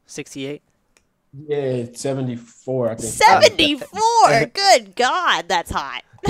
68? 0.06 0.62
Yeah, 1.48 1.58
it's 1.58 2.02
74, 2.02 2.90
I 2.92 2.96
think. 2.96 3.14
Seventy 3.14 3.76
four. 3.78 4.46
Good 4.54 4.96
God, 4.96 5.46
that's 5.48 5.72
hot. 5.72 6.04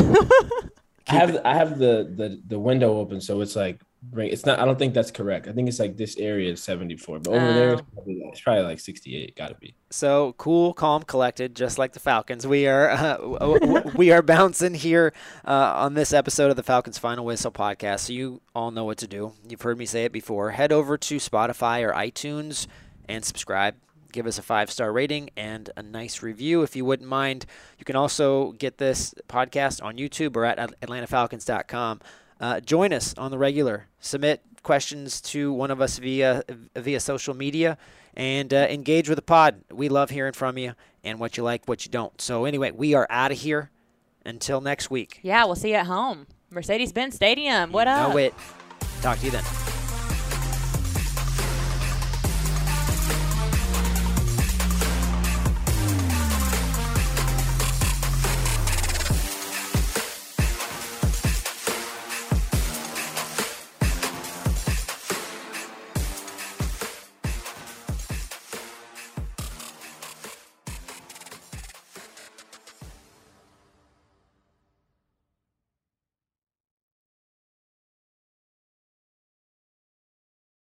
I 1.10 1.14
have 1.14 1.40
I 1.46 1.54
have 1.54 1.80
the, 1.80 2.12
the 2.16 2.42
the 2.48 2.60
window 2.60 2.98
open, 2.98 3.22
so 3.22 3.40
it's 3.40 3.56
like 3.56 3.80
bring. 4.04 4.30
It's 4.30 4.46
not. 4.46 4.60
I 4.60 4.66
don't 4.66 4.78
think 4.78 4.94
that's 4.94 5.10
correct. 5.12 5.48
I 5.48 5.54
think 5.54 5.70
it's 5.70 5.80
like 5.80 5.96
this 5.96 6.18
area 6.18 6.52
is 6.52 6.62
74, 6.62 7.20
but 7.20 7.32
over 7.32 7.54
there 7.54 7.74
it's 7.74 7.82
Oh. 7.82 7.86
probably, 7.94 8.14
it's 8.26 8.42
probably 8.42 8.64
like 8.64 8.80
68. 8.82 9.34
Got 9.38 9.48
to 9.50 9.56
be. 9.56 9.74
So 9.90 10.34
cool, 10.38 10.74
calm, 10.74 11.04
collected, 11.04 11.56
just 11.56 11.78
like 11.78 11.94
the 11.94 12.02
Falcons. 12.02 12.46
We 12.46 12.68
are 12.68 12.90
uh, 12.90 13.18
w- 13.40 13.60
w- 13.60 13.92
we 13.96 14.12
are 14.12 14.22
bouncing 14.22 14.74
here 14.74 15.14
uh, 15.46 15.72
on 15.78 15.94
this 15.94 16.12
episode 16.12 16.50
of 16.50 16.58
the 16.58 16.64
Falcons 16.64 16.98
Final 16.98 17.24
Whistle 17.24 17.52
podcast. 17.54 18.00
So 18.02 18.14
you 18.14 18.42
all 18.54 18.72
know 18.72 18.84
what 18.84 18.98
to 18.98 19.08
do. 19.08 19.32
You've 19.48 19.62
heard 19.62 19.78
me 19.78 19.86
say 19.86 20.04
it 20.04 20.12
before. 20.12 20.52
Head 20.52 20.74
over 20.74 20.98
to 20.98 21.16
Spotify 21.18 21.88
or 21.88 21.94
iTunes 21.94 22.68
and 23.08 23.24
subscribe. 23.24 23.76
Give 24.18 24.26
us 24.26 24.40
a 24.40 24.42
five 24.42 24.72
star 24.72 24.92
rating 24.92 25.30
and 25.38 25.70
a 25.78 25.84
nice 25.84 26.24
review 26.24 26.64
if 26.64 26.76
you 26.76 26.84
wouldn't 26.84 27.08
mind. 27.08 27.46
You 27.78 27.86
can 27.86 27.96
also 27.96 28.54
get 28.54 28.80
this 28.80 29.14
podcast 29.30 29.80
on 29.84 29.98
YouTube 29.98 30.36
or 30.36 30.44
at 30.44 30.58
AtlantaFalcons.com. 30.82 32.02
Uh, 32.42 32.60
join 32.62 32.94
us 32.94 33.14
on 33.16 33.30
the 33.30 33.38
regular. 33.38 33.86
Submit 34.00 34.42
questions 34.64 35.22
to 35.22 35.54
one 35.54 35.70
of 35.70 35.82
us 35.82 36.00
via 36.00 36.42
via 36.76 37.00
social 37.00 37.36
media 37.36 37.78
and 38.16 38.56
uh, 38.56 38.66
engage 38.72 39.08
with 39.08 39.18
the 39.18 39.22
pod. 39.22 39.62
We 39.72 39.88
love 39.88 40.10
hearing 40.10 40.34
from 40.34 40.58
you 40.58 40.74
and 41.04 41.20
what 41.20 41.38
you 41.38 41.44
like, 41.44 41.68
what 41.68 41.86
you 41.86 41.92
don't. 41.92 42.20
So 42.20 42.46
anyway, 42.46 42.72
we 42.72 42.96
are 42.96 43.06
out 43.12 43.32
of 43.32 43.38
here. 43.38 43.70
Until 44.26 44.62
next 44.62 44.90
week. 44.90 45.20
Yeah, 45.22 45.46
we'll 45.46 45.56
see 45.56 45.70
you 45.70 45.76
at 45.76 45.86
home. 45.86 46.26
Mercedes 46.50 46.92
Benz 46.92 47.14
Stadium. 47.14 47.72
What 47.72 47.88
up? 47.88 48.10
No 48.10 48.16
wait. 48.16 48.34
Talk 49.02 49.20
to 49.20 49.26
you 49.26 49.32
then. 49.32 49.67